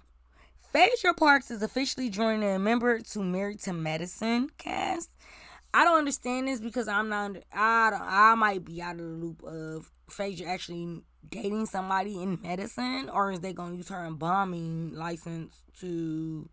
Phaedra 0.72 1.14
Parks 1.14 1.50
is 1.50 1.62
officially 1.62 2.08
joining 2.08 2.48
a 2.48 2.58
member 2.58 2.98
to 3.00 3.22
Married 3.22 3.60
to 3.60 3.72
Medicine 3.72 4.50
cast. 4.58 5.10
I 5.74 5.84
don't 5.84 5.98
understand 5.98 6.48
this 6.48 6.60
because 6.60 6.88
I'm 6.88 7.08
not. 7.08 7.36
I 7.52 7.90
I 7.92 8.34
might 8.34 8.64
be 8.64 8.80
out 8.80 8.94
of 8.94 9.02
the 9.02 9.04
loop 9.04 9.42
of 9.42 9.90
Phaedra 10.08 10.46
actually 10.46 11.02
dating 11.30 11.66
somebody 11.66 12.22
in 12.22 12.38
medicine, 12.42 13.10
or 13.12 13.32
is 13.32 13.40
they 13.40 13.52
gonna 13.52 13.74
use 13.74 13.88
her 13.88 14.04
embalming 14.04 14.94
license 14.94 15.54
to 15.80 16.48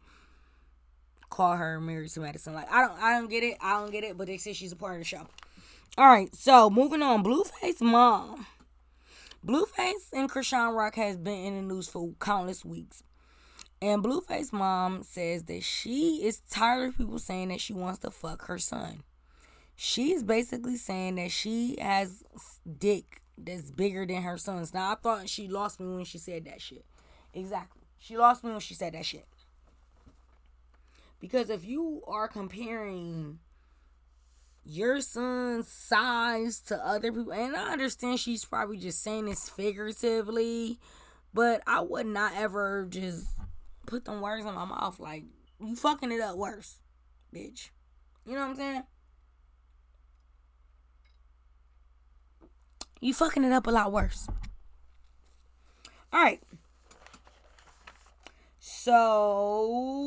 call 1.29 1.55
her 1.55 1.79
married 1.79 2.09
to 2.11 2.19
medicine? 2.19 2.53
Like 2.53 2.71
I 2.71 2.81
don't, 2.81 3.01
I 3.01 3.17
don't 3.17 3.29
get 3.29 3.43
it. 3.43 3.57
I 3.61 3.79
don't 3.79 3.91
get 3.91 4.03
it. 4.03 4.17
But 4.17 4.27
they 4.27 4.37
say 4.37 4.53
she's 4.53 4.71
a 4.71 4.75
part 4.75 4.93
of 4.93 4.99
the 4.99 5.05
show. 5.05 5.27
All 5.97 6.07
right, 6.07 6.33
so 6.35 6.69
moving 6.69 7.01
on. 7.01 7.23
Blueface 7.23 7.81
mom. 7.81 8.47
Blueface 9.45 10.11
and 10.13 10.31
Chrisean 10.31 10.75
Rock 10.75 10.95
has 10.95 11.17
been 11.17 11.45
in 11.45 11.55
the 11.55 11.73
news 11.73 11.89
for 11.89 12.13
countless 12.19 12.63
weeks. 12.63 13.03
And 13.81 14.01
Blueface 14.01 14.53
mom 14.53 15.03
says 15.03 15.43
that 15.43 15.61
she 15.63 16.25
is 16.25 16.39
tired 16.49 16.89
of 16.89 16.97
people 16.97 17.19
saying 17.19 17.49
that 17.49 17.59
she 17.59 17.73
wants 17.73 17.99
to 17.99 18.09
fuck 18.09 18.45
her 18.45 18.57
son. 18.57 19.03
She's 19.75 20.23
basically 20.23 20.77
saying 20.77 21.15
that 21.15 21.31
she 21.31 21.75
has 21.81 22.23
dick 22.79 23.21
that's 23.37 23.71
bigger 23.71 24.05
than 24.05 24.21
her 24.21 24.37
son's. 24.37 24.73
Now 24.73 24.91
I 24.91 24.95
thought 24.95 25.29
she 25.29 25.47
lost 25.47 25.79
me 25.79 25.95
when 25.95 26.05
she 26.05 26.17
said 26.17 26.45
that 26.45 26.61
shit. 26.61 26.85
Exactly. 27.33 27.81
She 27.99 28.17
lost 28.17 28.43
me 28.43 28.51
when 28.51 28.59
she 28.59 28.73
said 28.73 28.93
that 28.93 29.05
shit. 29.05 29.27
Because 31.19 31.49
if 31.49 31.65
you 31.65 32.01
are 32.05 32.27
comparing 32.27 33.39
your 34.65 35.01
son's 35.01 35.67
size 35.67 36.61
to 36.61 36.75
other 36.85 37.11
people, 37.11 37.33
and 37.33 37.55
I 37.55 37.71
understand 37.71 38.19
she's 38.19 38.45
probably 38.45 38.77
just 38.77 39.01
saying 39.01 39.25
this 39.25 39.49
figuratively, 39.49 40.79
but 41.33 41.63
I 41.65 41.81
would 41.81 42.07
not 42.07 42.33
ever 42.35 42.87
just 42.89 43.27
put 43.85 44.05
them 44.05 44.21
words 44.21 44.45
in 44.45 44.53
my 44.53 44.65
mouth 44.65 44.99
like 44.99 45.23
you 45.59 45.75
fucking 45.75 46.11
it 46.11 46.21
up 46.21 46.37
worse, 46.37 46.79
bitch. 47.33 47.69
You 48.25 48.33
know 48.33 48.41
what 48.41 48.49
I'm 48.51 48.55
saying? 48.55 48.83
You 53.03 53.13
fucking 53.13 53.43
it 53.43 53.51
up 53.51 53.67
a 53.67 53.71
lot 53.71 53.91
worse. 53.91 54.29
All 56.13 56.23
right. 56.23 56.41
So 58.61 59.99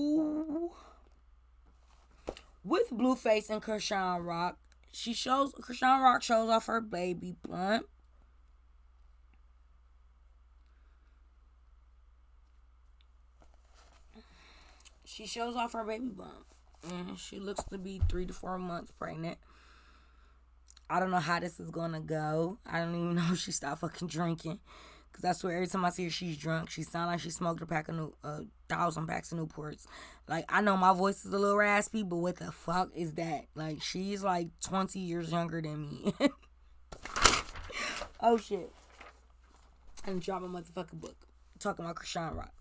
with 2.65 2.89
Blueface 2.91 3.51
and 3.51 3.63
Chrisean 3.63 4.25
Rock, 4.25 4.57
she 4.93 5.13
shows 5.13 5.53
Chrisean 5.53 6.03
Rock 6.03 6.23
shows 6.23 6.49
off 6.49 6.65
her 6.69 6.81
baby 6.81 7.37
blunt. 7.43 7.85
She 15.05 15.27
shows 15.27 15.55
off 15.55 15.75
her 15.75 15.85
baby 15.85 16.09
bump. 16.09 16.47
And 16.89 17.19
she 17.19 17.39
looks 17.39 17.63
to 17.65 17.77
be 17.77 18.01
three 18.09 18.25
to 18.25 18.33
four 18.33 18.57
months 18.57 18.91
pregnant. 18.91 19.37
I 20.89 21.01
don't 21.01 21.11
know 21.11 21.19
how 21.19 21.41
this 21.41 21.59
is 21.59 21.71
gonna 21.71 22.01
go. 22.01 22.59
I 22.67 22.79
don't 22.81 22.95
even 22.95 23.15
know 23.17 23.29
if 23.33 23.39
she 23.39 23.53
stopped 23.53 23.81
fucking 23.81 24.09
drinking. 24.09 24.61
Cause 25.13 25.25
I 25.25 25.33
swear 25.33 25.55
every 25.57 25.67
time 25.67 25.85
I 25.85 25.91
see 25.91 26.05
her, 26.05 26.11
she's 26.11 26.37
drunk. 26.37 26.69
She 26.69 26.83
sound 26.83 27.11
like 27.11 27.21
she 27.21 27.31
smoked 27.31 27.63
a 27.63 27.67
pack 27.67 27.89
of 27.89 27.95
new, 27.95 28.15
a 28.23 28.41
thousand 28.69 29.07
packs 29.07 29.33
of 29.33 29.39
Newports. 29.39 29.87
Like 30.29 30.45
I 30.49 30.61
know 30.61 30.77
my 30.77 30.93
voice 30.93 31.25
is 31.25 31.33
a 31.33 31.39
little 31.39 31.57
raspy, 31.57 32.03
but 32.03 32.17
what 32.17 32.37
the 32.37 32.53
fuck 32.53 32.91
is 32.95 33.15
that? 33.15 33.47
Like 33.55 33.83
she's 33.83 34.23
like 34.23 34.49
twenty 34.61 34.99
years 34.99 35.33
younger 35.33 35.63
than 35.63 35.89
me. 35.89 36.15
oh 38.21 38.37
shit! 38.37 38.71
I'm 40.07 40.19
dropping 40.19 40.49
a 40.49 40.51
motherfucking 40.51 41.01
book 41.01 41.17
talking 41.59 41.85
about 41.85 41.97
Chrisean 41.97 42.37
Rock. 42.37 42.53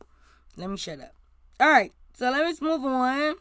Let 0.56 0.70
me 0.70 0.78
shut 0.78 1.02
up. 1.02 1.14
All 1.60 1.70
right, 1.70 1.92
so 2.14 2.32
let's 2.32 2.62
move 2.62 2.86
on 2.86 3.36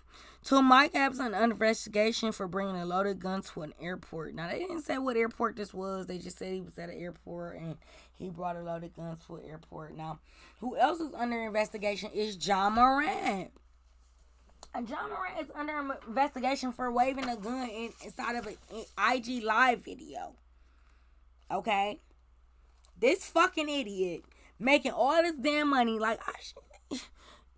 to 0.45 0.61
Mike 0.61 0.91
Epps 0.95 1.19
under 1.19 1.39
investigation 1.39 2.31
for 2.33 2.47
bringing 2.47 2.77
a 2.77 2.85
loaded 2.85 3.19
gun 3.19 3.43
to 3.43 3.63
an 3.63 3.73
airport. 3.81 4.35
Now 4.35 4.49
they 4.49 4.59
didn't 4.59 4.83
say 4.83 4.99
what 4.99 5.17
airport 5.17 5.57
this 5.57 5.73
was. 5.73 6.07
They 6.07 6.19
just 6.19 6.39
said 6.39 6.53
he 6.53 6.61
was 6.61 6.79
at 6.79 6.91
an 6.91 7.01
airport 7.01 7.57
and 7.57 7.77
he 8.19 8.29
brought 8.29 8.57
a 8.57 8.63
loaded 8.63 8.95
gun 8.95 9.17
to 9.27 9.37
an 9.37 9.45
airport. 9.49 9.97
Now, 9.97 10.21
who 10.61 10.77
else 10.77 11.01
is 11.01 11.13
under 11.15 11.43
investigation 11.43 12.11
is 12.15 12.37
John 12.37 12.75
Moran. 12.75 13.49
John 14.85 15.11
Moran 15.11 15.45
is 15.45 15.51
under 15.55 15.99
investigation 16.07 16.73
for 16.73 16.91
waving 16.93 17.29
a 17.29 17.37
gun 17.37 17.71
inside 18.03 18.37
of 18.37 18.47
an 18.47 18.57
IG 18.99 19.43
live 19.45 19.85
video. 19.85 20.35
Okay, 21.51 22.01
this 22.99 23.27
fucking 23.27 23.69
idiot 23.69 24.25
making 24.59 24.93
all 24.93 25.23
this 25.23 25.37
damn 25.37 25.71
money. 25.71 25.99
Like 25.99 26.21
I, 26.27 26.33
should, 26.41 27.01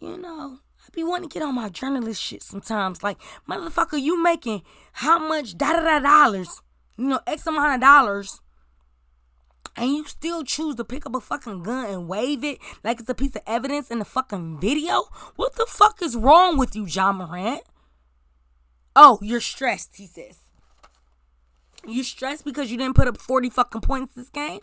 you 0.01 0.19
know, 0.19 0.59
I 0.87 0.91
be 0.93 1.03
wanting 1.03 1.29
to 1.29 1.35
get 1.35 1.43
on 1.43 1.55
my 1.55 1.69
journalist 1.69 2.23
shit 2.23 2.43
sometimes. 2.43 3.03
Like, 3.03 3.19
motherfucker, 3.49 4.01
you 4.01 4.23
making 4.23 4.63
how 4.93 5.19
much 5.19 5.59
da 5.59 5.73
da 5.73 5.81
da 5.81 5.99
dollars? 5.99 6.63
You 6.97 7.07
know, 7.07 7.21
X 7.27 7.47
amount 7.47 7.75
of 7.75 7.81
dollars. 7.81 8.41
And 9.77 9.91
you 9.91 10.05
still 10.07 10.43
choose 10.43 10.77
to 10.77 10.85
pick 10.85 11.05
up 11.05 11.15
a 11.15 11.21
fucking 11.21 11.63
gun 11.65 11.91
and 11.91 12.09
wave 12.09 12.43
it 12.45 12.59
like 12.83 12.99
it's 12.99 13.11
a 13.11 13.15
piece 13.15 13.37
of 13.37 13.43
evidence 13.47 13.91
in 13.91 13.99
the 13.99 14.07
fucking 14.07 14.59
video? 14.59 15.05
What 15.35 15.57
the 15.57 15.67
fuck 15.69 16.01
is 16.01 16.17
wrong 16.17 16.57
with 16.57 16.75
you, 16.75 16.87
John 16.87 17.17
Morant? 17.17 17.63
Oh, 18.95 19.19
you're 19.21 19.41
stressed, 19.41 19.97
he 19.97 20.07
says. 20.07 20.39
You 21.87 22.03
stressed 22.03 22.45
because 22.47 22.71
you 22.71 22.79
didn't 22.79 22.97
put 22.97 23.07
up 23.07 23.19
40 23.19 23.51
fucking 23.51 23.83
points 23.83 24.15
this 24.15 24.31
game? 24.31 24.61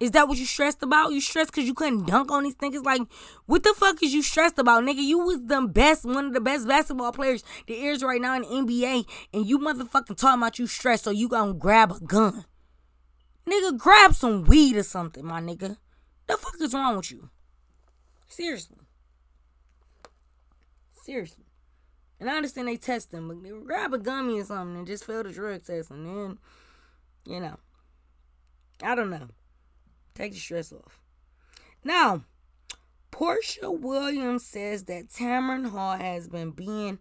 Is 0.00 0.12
that 0.12 0.28
what 0.28 0.38
you 0.38 0.46
stressed 0.46 0.82
about? 0.82 1.12
You 1.12 1.20
stressed 1.20 1.52
because 1.52 1.66
you 1.66 1.74
couldn't 1.74 2.06
dunk 2.06 2.32
on 2.32 2.44
these 2.44 2.56
niggas? 2.56 2.82
Like, 2.82 3.02
what 3.44 3.62
the 3.62 3.74
fuck 3.76 4.02
is 4.02 4.14
you 4.14 4.22
stressed 4.22 4.58
about, 4.58 4.82
nigga? 4.82 5.02
You 5.02 5.18
was 5.18 5.44
the 5.44 5.60
best, 5.60 6.06
one 6.06 6.24
of 6.24 6.32
the 6.32 6.40
best 6.40 6.66
basketball 6.66 7.12
players 7.12 7.44
there 7.68 7.92
is 7.92 8.02
right 8.02 8.20
now 8.20 8.34
in 8.34 8.42
the 8.42 8.48
NBA, 8.48 9.04
and 9.34 9.46
you 9.46 9.58
motherfucking 9.58 10.16
talking 10.16 10.40
about 10.40 10.58
you 10.58 10.66
stressed, 10.66 11.04
so 11.04 11.10
you 11.10 11.28
gonna 11.28 11.52
grab 11.52 11.92
a 11.92 12.00
gun. 12.00 12.46
Nigga, 13.46 13.76
grab 13.76 14.14
some 14.14 14.44
weed 14.44 14.76
or 14.76 14.82
something, 14.82 15.24
my 15.24 15.40
nigga. 15.40 15.76
The 16.26 16.36
fuck 16.38 16.54
is 16.60 16.72
wrong 16.72 16.96
with 16.96 17.10
you? 17.10 17.28
Seriously. 18.26 18.78
Seriously. 21.02 21.44
And 22.18 22.30
I 22.30 22.36
understand 22.36 22.68
they 22.68 22.76
test 22.76 23.10
them, 23.10 23.28
but 23.28 23.42
they 23.42 23.50
grab 23.50 23.92
a 23.92 23.98
gummy 23.98 24.40
or 24.40 24.44
something 24.44 24.78
and 24.78 24.86
just 24.86 25.04
fail 25.04 25.22
the 25.22 25.30
drug 25.30 25.62
test, 25.62 25.90
and 25.90 26.06
then, 26.06 26.38
you 27.26 27.40
know, 27.40 27.58
I 28.82 28.94
don't 28.94 29.10
know. 29.10 29.28
Take 30.20 30.32
the 30.32 30.38
stress 30.38 30.70
off. 30.70 31.00
Now, 31.82 32.24
Porsha 33.10 33.80
Williams 33.80 34.44
says 34.44 34.84
that 34.84 35.08
Tamron 35.08 35.70
Hall 35.70 35.96
has 35.96 36.28
been 36.28 36.50
being 36.50 36.98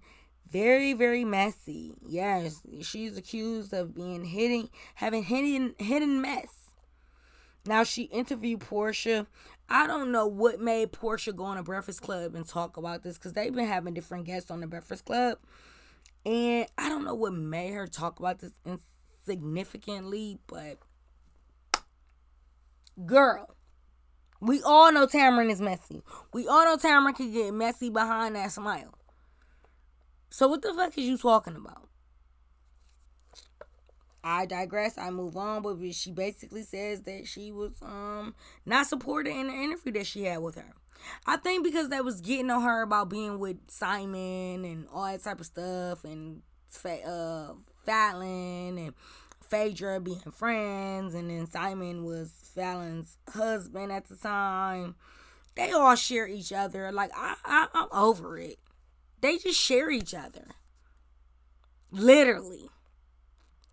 very, 0.49 0.93
very 0.93 1.25
messy. 1.25 1.95
Yes, 2.01 2.61
she's 2.81 3.17
accused 3.17 3.73
of 3.73 3.93
being 3.93 4.23
hidden, 4.23 4.69
having 4.95 5.23
hidden, 5.23 5.75
hidden 5.79 6.21
mess. 6.21 6.47
Now 7.65 7.83
she 7.83 8.03
interviewed 8.03 8.61
Porsha. 8.61 9.27
I 9.67 9.85
don't 9.85 10.13
know 10.13 10.25
what 10.25 10.61
made 10.61 10.93
Porsha 10.93 11.35
go 11.35 11.43
on 11.43 11.57
a 11.57 11.63
Breakfast 11.63 12.01
Club 12.01 12.35
and 12.35 12.47
talk 12.47 12.77
about 12.77 13.03
this 13.03 13.17
because 13.17 13.33
they've 13.33 13.53
been 13.53 13.67
having 13.67 13.93
different 13.93 14.27
guests 14.27 14.49
on 14.49 14.61
the 14.61 14.67
Breakfast 14.67 15.03
Club, 15.03 15.39
and 16.25 16.67
I 16.77 16.87
don't 16.87 17.03
know 17.03 17.15
what 17.15 17.33
made 17.33 17.73
her 17.73 17.85
talk 17.85 18.17
about 18.17 18.39
this 18.39 18.53
insignificantly, 18.65 20.39
but 20.47 20.77
Girl, 23.05 23.55
we 24.41 24.61
all 24.63 24.91
know 24.91 25.07
Tamron 25.07 25.49
is 25.49 25.61
messy. 25.61 26.01
We 26.33 26.47
all 26.47 26.65
know 26.65 26.77
Tamron 26.77 27.15
can 27.15 27.31
get 27.31 27.53
messy 27.53 27.89
behind 27.89 28.35
that 28.35 28.51
smile. 28.51 28.93
So 30.29 30.47
what 30.47 30.61
the 30.61 30.73
fuck 30.73 30.97
is 30.97 31.05
you 31.05 31.17
talking 31.17 31.55
about? 31.55 31.87
I 34.23 34.45
digress. 34.45 34.97
I 34.97 35.11
move 35.11 35.37
on, 35.37 35.61
but 35.61 35.77
she 35.93 36.11
basically 36.11 36.63
says 36.63 37.01
that 37.03 37.25
she 37.27 37.51
was 37.51 37.71
um 37.81 38.35
not 38.65 38.85
supported 38.87 39.31
in 39.31 39.47
the 39.47 39.53
interview 39.53 39.93
that 39.93 40.07
she 40.07 40.23
had 40.23 40.39
with 40.39 40.55
her. 40.55 40.73
I 41.25 41.37
think 41.37 41.63
because 41.63 41.89
that 41.89 42.03
was 42.03 42.19
getting 42.19 42.49
on 42.49 42.61
her 42.61 42.81
about 42.81 43.09
being 43.09 43.39
with 43.39 43.57
Simon 43.69 44.65
and 44.65 44.87
all 44.93 45.05
that 45.05 45.23
type 45.23 45.39
of 45.39 45.45
stuff 45.45 46.03
and 46.03 46.41
uh 46.85 47.53
Falynn 47.87 48.77
and 48.77 48.93
Phaedra 49.49 49.99
being 49.99 50.19
friends, 50.31 51.15
and 51.15 51.29
then 51.29 51.49
Simon 51.49 52.05
was 52.05 52.31
Falynn's 52.55 53.17
husband 53.29 53.91
at 53.91 54.07
the 54.07 54.15
time. 54.15 54.95
They 55.55 55.71
all 55.71 55.95
share 55.95 56.27
each 56.27 56.53
other. 56.53 56.91
Like 56.91 57.11
I, 57.15 57.35
I 57.43 57.67
I'm 57.73 57.87
over 57.91 58.37
it. 58.37 58.59
They 59.21 59.37
just 59.37 59.59
share 59.59 59.89
each 59.89 60.13
other. 60.13 60.45
Literally. 61.91 62.69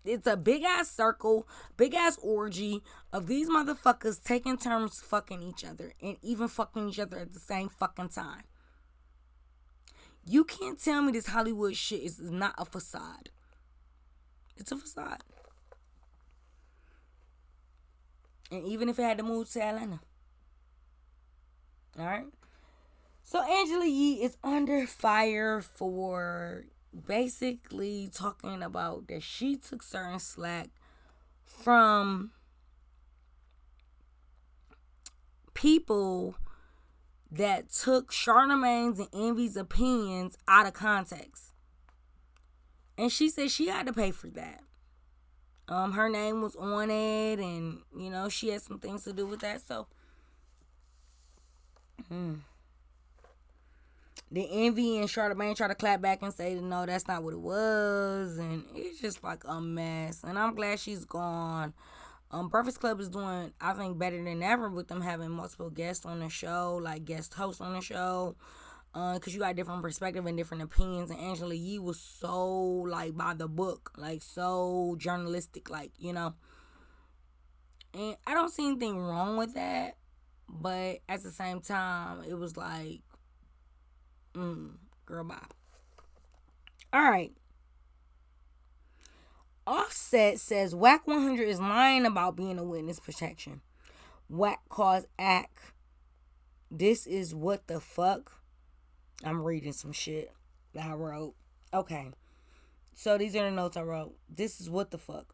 It's 0.03 0.25
a 0.27 0.37
big 0.37 0.63
ass 0.63 0.89
circle, 0.89 1.47
big 1.75 1.93
ass 1.93 2.17
orgy 2.21 2.81
of 3.11 3.27
these 3.27 3.49
motherfuckers 3.49 4.23
taking 4.23 4.57
turns 4.57 5.01
fucking 5.01 5.43
each 5.43 5.65
other 5.65 5.93
and 6.01 6.15
even 6.21 6.47
fucking 6.47 6.89
each 6.89 6.99
other 6.99 7.19
at 7.19 7.33
the 7.33 7.39
same 7.41 7.67
fucking 7.67 8.09
time. 8.09 8.43
You 10.25 10.45
can't 10.45 10.81
tell 10.81 11.01
me 11.01 11.11
this 11.11 11.27
Hollywood 11.27 11.75
shit 11.75 12.03
is 12.03 12.19
not 12.21 12.55
a 12.57 12.63
facade. 12.63 13.31
It's 14.55 14.71
a 14.71 14.77
facade. 14.77 15.23
And 18.51 18.65
even 18.65 18.89
if 18.89 18.97
it 18.99 19.03
had 19.03 19.17
to 19.17 19.23
move 19.23 19.49
to 19.51 19.61
Atlanta. 19.61 19.99
All 21.99 22.05
right. 22.05 22.27
So 23.23 23.41
Angela 23.43 23.85
Yee 23.85 24.23
is 24.23 24.37
under 24.43 24.87
fire 24.87 25.61
for 25.61 26.65
basically 27.07 28.09
talking 28.13 28.63
about 28.63 29.07
that 29.07 29.21
she 29.21 29.57
took 29.57 29.83
certain 29.83 30.19
slack 30.19 30.69
from 31.45 32.31
people 35.53 36.35
that 37.31 37.69
took 37.69 38.11
Charlamagne's 38.11 38.99
and 38.99 39.09
Envy's 39.13 39.57
opinions 39.57 40.37
out 40.47 40.65
of 40.65 40.73
context. 40.73 41.51
And 42.97 43.11
she 43.11 43.29
said 43.29 43.51
she 43.51 43.67
had 43.67 43.87
to 43.87 43.93
pay 43.93 44.11
for 44.11 44.29
that. 44.29 44.61
Um, 45.69 45.91
her 45.93 46.09
name 46.09 46.41
was 46.41 46.55
on 46.55 46.89
it, 46.89 47.39
and 47.39 47.79
you 47.95 48.09
know 48.09 48.29
she 48.29 48.49
had 48.49 48.61
some 48.61 48.79
things 48.79 49.03
to 49.03 49.13
do 49.13 49.25
with 49.25 49.41
that. 49.41 49.61
So, 49.61 49.87
hmm. 52.07 52.35
the 54.31 54.47
envy 54.49 54.97
and 54.97 55.07
Charlamagne 55.07 55.55
try 55.55 55.67
to 55.67 55.75
clap 55.75 56.01
back 56.01 56.21
and 56.21 56.33
say, 56.33 56.55
no, 56.55 56.85
that's 56.85 57.07
not 57.07 57.23
what 57.23 57.33
it 57.33 57.39
was, 57.39 58.37
and 58.37 58.63
it's 58.75 58.99
just 59.01 59.23
like 59.23 59.43
a 59.45 59.59
mess. 59.61 60.23
And 60.23 60.37
I'm 60.37 60.55
glad 60.55 60.79
she's 60.79 61.05
gone. 61.05 61.73
Um, 62.31 62.49
Breakfast 62.49 62.79
Club 62.81 62.99
is 62.99 63.09
doing, 63.09 63.53
I 63.61 63.73
think, 63.73 63.97
better 63.97 64.21
than 64.21 64.43
ever 64.43 64.69
with 64.69 64.89
them 64.89 65.01
having 65.01 65.31
multiple 65.31 65.69
guests 65.69 66.05
on 66.05 66.19
the 66.19 66.29
show, 66.29 66.79
like 66.81 67.05
guest 67.05 67.33
hosts 67.35 67.61
on 67.61 67.73
the 67.73 67.81
show 67.81 68.35
because 68.93 69.27
uh, 69.27 69.31
you 69.31 69.39
got 69.39 69.55
different 69.55 69.81
perspective 69.81 70.25
and 70.25 70.37
different 70.37 70.63
opinions. 70.63 71.11
And 71.11 71.19
Angela 71.19 71.53
Yee 71.53 71.79
was 71.79 71.99
so 71.99 72.55
like 72.55 73.15
by 73.15 73.33
the 73.33 73.47
book, 73.47 73.91
like 73.97 74.21
so 74.21 74.95
journalistic, 74.97 75.69
like 75.69 75.91
you 75.97 76.13
know. 76.13 76.33
And 77.93 78.15
I 78.25 78.33
don't 78.33 78.51
see 78.51 78.67
anything 78.67 78.97
wrong 78.97 79.37
with 79.37 79.53
that, 79.55 79.97
but 80.47 80.99
at 81.07 81.23
the 81.23 81.31
same 81.31 81.61
time, 81.61 82.23
it 82.27 82.35
was 82.35 82.57
like, 82.57 83.01
mm, 84.33 84.71
girl, 85.05 85.23
bye. 85.23 85.37
All 86.93 87.01
right. 87.01 87.31
Offset 89.65 90.39
says 90.39 90.73
Wack 90.73 91.05
100 91.07 91.43
is 91.43 91.59
lying 91.59 92.05
about 92.05 92.37
being 92.37 92.57
a 92.57 92.63
witness 92.63 92.99
protection. 92.99 93.61
Wack 94.29 94.61
cause 94.69 95.05
Act 95.19 95.73
this 96.69 97.07
is 97.07 97.33
what 97.33 97.67
the 97.67 97.79
fuck. 97.79 98.36
I'm 99.23 99.41
reading 99.41 99.73
some 99.73 99.91
shit 99.91 100.31
that 100.73 100.85
I 100.85 100.93
wrote. 100.93 101.35
Okay. 101.73 102.11
So 102.93 103.17
these 103.17 103.35
are 103.35 103.43
the 103.43 103.51
notes 103.51 103.77
I 103.77 103.83
wrote. 103.83 104.15
This 104.29 104.59
is 104.61 104.69
what 104.69 104.91
the 104.91 104.97
fuck. 104.97 105.33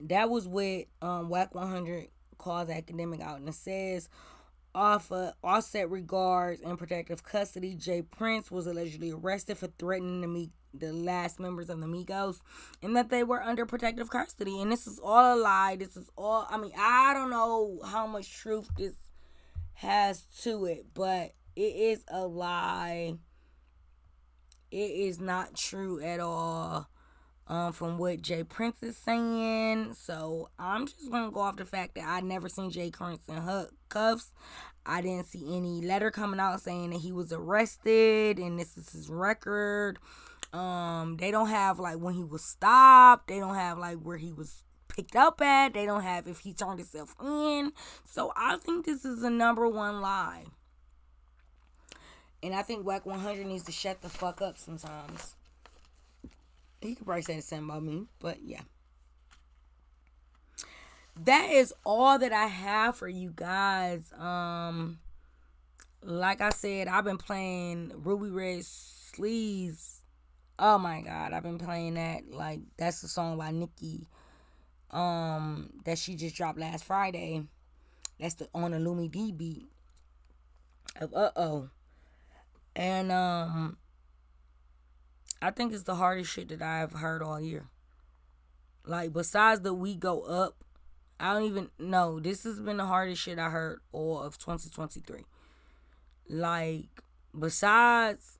That 0.00 0.30
was 0.30 0.48
with 0.48 0.86
um 1.00 1.28
Wack 1.28 1.54
100 1.54 2.08
calls 2.38 2.68
academic 2.68 3.20
out 3.20 3.38
and 3.38 3.48
it 3.48 3.54
says 3.54 4.08
off 4.74 5.10
uh, 5.10 5.32
offset 5.42 5.90
regards 5.90 6.60
and 6.60 6.78
protective 6.78 7.24
custody. 7.24 7.74
J. 7.74 8.02
Prince 8.02 8.50
was 8.50 8.66
allegedly 8.66 9.10
arrested 9.10 9.56
for 9.56 9.68
threatening 9.78 10.20
to 10.22 10.28
meet 10.28 10.50
the 10.74 10.92
last 10.92 11.40
members 11.40 11.70
of 11.70 11.80
the 11.80 11.86
Migos 11.86 12.40
and 12.82 12.94
that 12.94 13.08
they 13.08 13.24
were 13.24 13.42
under 13.42 13.64
protective 13.64 14.10
custody. 14.10 14.60
And 14.60 14.70
this 14.70 14.86
is 14.86 15.00
all 15.02 15.34
a 15.34 15.38
lie. 15.38 15.76
This 15.76 15.96
is 15.96 16.10
all, 16.16 16.46
I 16.50 16.58
mean, 16.58 16.72
I 16.78 17.14
don't 17.14 17.30
know 17.30 17.80
how 17.84 18.06
much 18.06 18.30
truth 18.30 18.68
this 18.76 18.94
has 19.74 20.22
to 20.42 20.66
it, 20.66 20.86
but 20.92 21.32
it 21.56 21.74
is 21.74 22.04
a 22.08 22.26
lie. 22.26 23.14
It 24.70 24.76
is 24.76 25.20
not 25.20 25.54
true 25.54 26.02
at 26.02 26.20
all 26.20 26.88
um, 27.48 27.72
from 27.72 27.98
what 27.98 28.20
J. 28.22 28.44
Prince 28.44 28.82
is 28.82 28.96
saying. 28.96 29.94
So 29.94 30.50
I'm 30.58 30.86
just 30.86 31.10
gonna 31.10 31.30
go 31.30 31.40
off 31.40 31.56
the 31.56 31.64
fact 31.64 31.94
that 31.94 32.04
I 32.06 32.20
never 32.20 32.48
seen 32.48 32.70
J. 32.70 32.90
Prince 32.90 33.22
in 33.28 33.68
cuffs. 33.88 34.32
I 34.84 35.00
didn't 35.00 35.26
see 35.26 35.56
any 35.56 35.80
letter 35.80 36.10
coming 36.10 36.40
out 36.40 36.60
saying 36.60 36.90
that 36.90 37.00
he 37.00 37.12
was 37.12 37.32
arrested 37.32 38.38
and 38.38 38.58
this 38.58 38.76
is 38.76 38.90
his 38.90 39.08
record. 39.08 39.98
Um, 40.52 41.16
they 41.18 41.30
don't 41.30 41.48
have 41.48 41.78
like 41.78 41.98
when 41.98 42.14
he 42.14 42.24
was 42.24 42.44
stopped. 42.44 43.28
They 43.28 43.38
don't 43.38 43.56
have 43.56 43.78
like 43.78 43.98
where 43.98 44.16
he 44.16 44.32
was 44.32 44.62
picked 44.88 45.16
up 45.16 45.40
at. 45.40 45.74
They 45.74 45.86
don't 45.86 46.02
have 46.02 46.26
if 46.26 46.40
he 46.40 46.52
turned 46.52 46.78
himself 46.78 47.14
in. 47.20 47.72
So 48.04 48.32
I 48.36 48.56
think 48.56 48.86
this 48.86 49.04
is 49.04 49.22
a 49.22 49.30
number 49.30 49.68
one 49.68 50.00
lie. 50.00 50.44
And 52.46 52.54
I 52.54 52.62
think 52.62 52.86
Wack 52.86 53.04
100 53.04 53.44
needs 53.44 53.64
to 53.64 53.72
shut 53.72 54.02
the 54.02 54.08
fuck 54.08 54.40
up 54.40 54.56
sometimes. 54.56 55.34
He 56.80 56.94
could 56.94 57.04
probably 57.04 57.22
say 57.22 57.34
the 57.34 57.42
same 57.42 57.68
about 57.68 57.82
me, 57.82 58.06
but 58.20 58.38
yeah. 58.40 58.60
That 61.24 61.50
is 61.50 61.74
all 61.84 62.20
that 62.20 62.32
I 62.32 62.46
have 62.46 62.94
for 62.94 63.08
you 63.08 63.32
guys. 63.34 64.12
Um, 64.16 65.00
like 66.04 66.40
I 66.40 66.50
said, 66.50 66.86
I've 66.86 67.02
been 67.02 67.18
playing 67.18 67.90
Ruby 67.96 68.30
Red 68.30 68.64
Sleeves. 68.64 70.02
Oh 70.56 70.78
my 70.78 71.00
god, 71.00 71.32
I've 71.32 71.42
been 71.42 71.58
playing 71.58 71.94
that. 71.94 72.30
Like 72.30 72.60
that's 72.76 73.00
the 73.00 73.08
song 73.08 73.38
by 73.38 73.50
Nicki. 73.50 74.06
Um, 74.92 75.70
that 75.84 75.98
she 75.98 76.14
just 76.14 76.36
dropped 76.36 76.60
last 76.60 76.84
Friday. 76.84 77.42
That's 78.20 78.34
the 78.34 78.48
on 78.54 78.70
the 78.70 78.78
Lumidee 78.78 79.36
beat 79.36 79.66
of 81.00 81.12
uh 81.12 81.32
oh. 81.34 81.70
And 82.76 83.10
um 83.10 83.78
I 85.42 85.50
think 85.50 85.72
it's 85.72 85.82
the 85.84 85.96
hardest 85.96 86.30
shit 86.30 86.48
that 86.50 86.62
I've 86.62 86.92
heard 86.92 87.22
all 87.22 87.40
year. 87.40 87.66
Like 88.84 89.12
besides 89.12 89.62
the 89.62 89.74
we 89.74 89.96
go 89.96 90.22
up, 90.22 90.62
I 91.18 91.32
don't 91.32 91.44
even 91.44 91.70
know. 91.78 92.20
This 92.20 92.44
has 92.44 92.60
been 92.60 92.76
the 92.76 92.86
hardest 92.86 93.22
shit 93.22 93.38
I 93.38 93.48
heard 93.48 93.80
all 93.92 94.20
of 94.20 94.38
2023. 94.38 95.24
Like 96.28 97.02
besides 97.38 98.38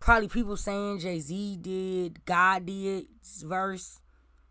probably 0.00 0.28
people 0.28 0.56
saying 0.56 0.98
Jay 0.98 1.20
Z 1.20 1.58
did, 1.60 2.24
God 2.24 2.66
did 2.66 3.06
verse 3.44 4.00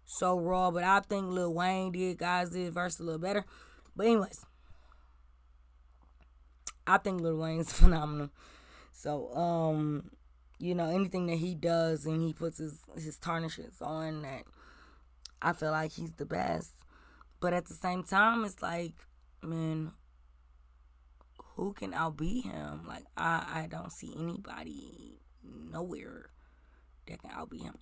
so 0.06 0.40
raw, 0.40 0.72
but 0.72 0.86
I 0.86 1.02
think 1.02 1.28
Lil 1.28 1.54
Wayne 1.54 1.92
did, 1.92 2.18
guys 2.18 2.52
did 2.52 2.74
verse 2.74 3.00
a 3.00 3.04
little 3.04 3.20
better. 3.20 3.44
But 3.96 4.06
anyways, 4.06 4.46
I 6.86 6.98
think 6.98 7.20
Lil 7.20 7.38
Wayne's 7.38 7.74
phenomenal. 7.74 8.30
So 8.98 9.32
um 9.36 10.10
you 10.58 10.74
know 10.74 10.90
anything 10.90 11.28
that 11.28 11.38
he 11.38 11.54
does 11.54 12.08
and 12.08 12.20
he 12.20 12.34
puts 12.34 12.58
his 12.58 12.80
his 12.96 13.18
tarnishes 13.18 13.80
on 13.80 14.24
that 14.24 14.44
I 15.40 15.54
feel 15.54 15.70
like 15.70 15.92
he's 15.92 16.14
the 16.14 16.26
best. 16.26 16.74
But 17.40 17.54
at 17.54 17.68
the 17.68 17.76
same 17.76 18.02
time, 18.02 18.44
it's 18.44 18.60
like, 18.60 18.94
man, 19.44 19.92
who 21.56 21.74
can 21.74 21.92
outbeat 21.92 22.46
him? 22.46 22.88
Like 22.88 23.06
I 23.16 23.64
I 23.64 23.68
don't 23.70 23.92
see 23.92 24.16
anybody 24.18 25.20
nowhere 25.44 26.32
that 27.06 27.22
can 27.22 27.30
outbeat 27.30 27.66
him. 27.66 27.78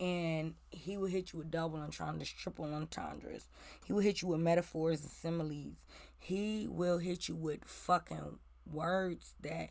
And 0.00 0.54
he 0.70 0.96
will 0.96 1.06
hit 1.06 1.32
you 1.32 1.38
with 1.38 1.52
double 1.52 1.78
entendres, 1.78 2.30
triple 2.30 2.64
entendres. 2.74 3.48
He 3.86 3.92
will 3.92 4.02
hit 4.02 4.22
you 4.22 4.28
with 4.28 4.40
metaphors 4.40 5.02
and 5.02 5.10
similes. 5.10 5.86
He 6.18 6.66
will 6.68 6.98
hit 6.98 7.28
you 7.28 7.36
with 7.36 7.64
fucking 7.64 8.40
words 8.70 9.34
that 9.42 9.70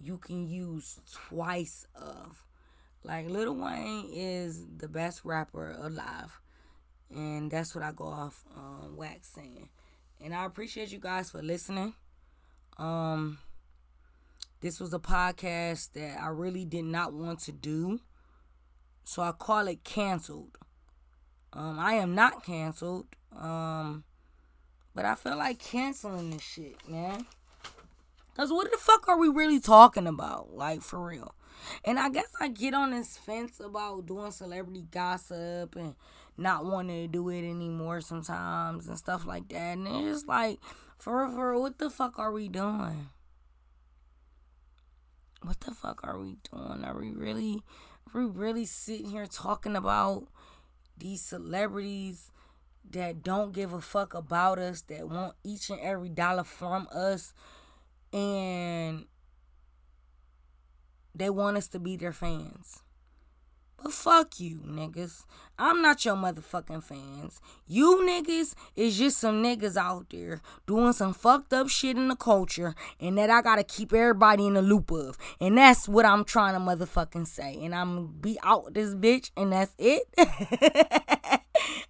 you 0.00 0.18
can 0.18 0.48
use 0.48 1.00
twice 1.12 1.86
of. 1.94 2.44
Like 3.02 3.28
Lil 3.28 3.54
Wayne 3.54 4.10
is 4.12 4.66
the 4.76 4.88
best 4.88 5.22
rapper 5.24 5.74
alive. 5.78 6.40
And 7.14 7.50
that's 7.50 7.74
what 7.74 7.82
I 7.82 7.92
go 7.92 8.04
off 8.04 8.44
um 8.56 8.96
wax 8.96 9.28
saying. 9.28 9.68
And 10.22 10.34
I 10.34 10.44
appreciate 10.44 10.92
you 10.92 10.98
guys 10.98 11.30
for 11.30 11.42
listening. 11.42 11.94
Um 12.78 13.38
this 14.60 14.78
was 14.78 14.92
a 14.92 14.98
podcast 14.98 15.92
that 15.92 16.20
I 16.20 16.28
really 16.28 16.66
did 16.66 16.84
not 16.84 17.14
want 17.14 17.40
to 17.40 17.52
do. 17.52 18.00
So 19.04 19.22
I 19.22 19.32
call 19.32 19.66
it 19.68 19.82
canceled. 19.82 20.58
Um 21.52 21.78
I 21.78 21.94
am 21.94 22.14
not 22.14 22.44
canceled. 22.44 23.06
Um 23.36 24.04
but 24.94 25.04
I 25.04 25.14
feel 25.14 25.36
like 25.36 25.58
canceling 25.58 26.30
this 26.30 26.42
shit, 26.42 26.88
man. 26.88 27.26
Cause 28.36 28.50
what 28.50 28.70
the 28.70 28.78
fuck 28.78 29.08
are 29.08 29.18
we 29.18 29.28
really 29.28 29.60
talking 29.60 30.06
about? 30.06 30.54
Like 30.54 30.82
for 30.82 31.04
real. 31.04 31.34
And 31.84 31.98
I 31.98 32.08
guess 32.08 32.32
I 32.40 32.48
get 32.48 32.74
on 32.74 32.90
this 32.92 33.16
fence 33.16 33.60
about 33.60 34.06
doing 34.06 34.30
celebrity 34.30 34.86
gossip 34.90 35.76
and 35.76 35.94
not 36.36 36.64
wanting 36.64 37.04
to 37.04 37.08
do 37.08 37.28
it 37.28 37.48
anymore 37.48 38.00
sometimes 38.00 38.88
and 38.88 38.98
stuff 38.98 39.26
like 39.26 39.48
that. 39.48 39.76
And 39.76 39.86
it's 39.86 40.26
like, 40.26 40.58
for 40.98 41.28
for 41.30 41.58
what 41.58 41.78
the 41.78 41.90
fuck 41.90 42.18
are 42.18 42.32
we 42.32 42.48
doing? 42.48 43.08
What 45.42 45.60
the 45.60 45.72
fuck 45.72 46.00
are 46.04 46.18
we 46.18 46.36
doing? 46.50 46.84
Are 46.84 46.98
we 46.98 47.12
really 47.12 47.62
are 48.14 48.20
we 48.20 48.26
really 48.26 48.66
sitting 48.66 49.10
here 49.10 49.26
talking 49.26 49.76
about 49.76 50.28
these 50.96 51.22
celebrities 51.22 52.30
that 52.90 53.22
don't 53.22 53.52
give 53.52 53.72
a 53.72 53.80
fuck 53.80 54.14
about 54.14 54.58
us, 54.58 54.82
that 54.82 55.08
want 55.08 55.34
each 55.44 55.70
and 55.70 55.80
every 55.80 56.08
dollar 56.08 56.44
from 56.44 56.88
us? 56.92 57.32
And 58.12 59.06
they 61.14 61.30
want 61.30 61.56
us 61.56 61.68
to 61.68 61.78
be 61.78 61.96
their 61.96 62.12
fans. 62.12 62.82
But 63.82 63.92
fuck 63.92 64.38
you, 64.38 64.60
niggas. 64.66 65.24
I'm 65.58 65.80
not 65.80 66.04
your 66.04 66.14
motherfucking 66.14 66.82
fans. 66.82 67.40
You 67.66 68.02
niggas 68.02 68.54
is 68.76 68.98
just 68.98 69.18
some 69.18 69.42
niggas 69.42 69.76
out 69.76 70.06
there 70.10 70.42
doing 70.66 70.92
some 70.92 71.14
fucked 71.14 71.54
up 71.54 71.68
shit 71.68 71.96
in 71.96 72.08
the 72.08 72.16
culture 72.16 72.74
and 73.00 73.16
that 73.16 73.30
I 73.30 73.40
gotta 73.40 73.64
keep 73.64 73.92
everybody 73.94 74.46
in 74.46 74.54
the 74.54 74.62
loop 74.62 74.90
of. 74.90 75.16
And 75.40 75.56
that's 75.56 75.88
what 75.88 76.04
I'm 76.04 76.24
trying 76.24 76.54
to 76.54 76.60
motherfucking 76.60 77.26
say. 77.26 77.58
And 77.62 77.74
I'm 77.74 78.08
be 78.20 78.38
out 78.42 78.74
this 78.74 78.94
bitch 78.94 79.30
and 79.36 79.52
that's 79.52 79.74
it. 79.78 80.02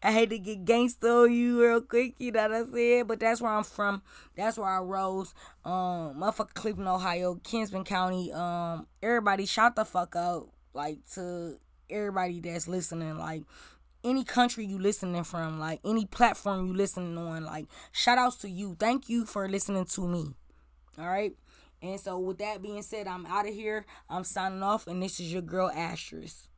I 0.02 0.12
hate 0.12 0.30
to 0.30 0.38
get 0.38 0.64
gangster 0.64 1.08
on 1.08 1.32
you 1.32 1.60
real 1.60 1.80
quick, 1.80 2.14
you 2.18 2.32
know 2.32 2.42
what 2.42 2.52
I 2.52 2.64
said? 2.72 3.08
But 3.08 3.20
that's 3.20 3.40
where 3.40 3.52
I'm 3.52 3.64
from. 3.64 4.02
That's 4.36 4.58
where 4.58 4.68
I 4.68 4.78
rose. 4.78 5.34
Um, 5.64 6.20
motherfucker 6.20 6.54
Cleveland, 6.54 6.88
Ohio, 6.88 7.40
Kinsman 7.42 7.84
County. 7.84 8.32
Um, 8.32 8.86
everybody 9.02 9.44
shout 9.44 9.76
the 9.76 9.84
fuck 9.84 10.14
out. 10.16 10.50
Like 10.72 10.98
to 11.14 11.58
everybody 11.90 12.40
that's 12.40 12.68
listening. 12.68 13.18
Like 13.18 13.44
any 14.02 14.24
country 14.24 14.64
you 14.64 14.78
listening 14.78 15.24
from, 15.24 15.58
like 15.58 15.80
any 15.84 16.06
platform 16.06 16.66
you 16.66 16.74
listening 16.74 17.16
on, 17.18 17.44
like 17.44 17.66
shout 17.92 18.18
outs 18.18 18.36
to 18.38 18.50
you. 18.50 18.76
Thank 18.78 19.08
you 19.08 19.24
for 19.24 19.48
listening 19.48 19.84
to 19.86 20.06
me. 20.06 20.34
All 20.98 21.08
right. 21.08 21.32
And 21.82 21.98
so 21.98 22.18
with 22.18 22.38
that 22.38 22.60
being 22.60 22.82
said, 22.82 23.06
I'm 23.06 23.24
out 23.26 23.48
of 23.48 23.54
here. 23.54 23.86
I'm 24.08 24.24
signing 24.24 24.62
off, 24.62 24.86
and 24.86 25.02
this 25.02 25.18
is 25.18 25.32
your 25.32 25.42
girl 25.42 25.70
Asterisk. 25.74 26.49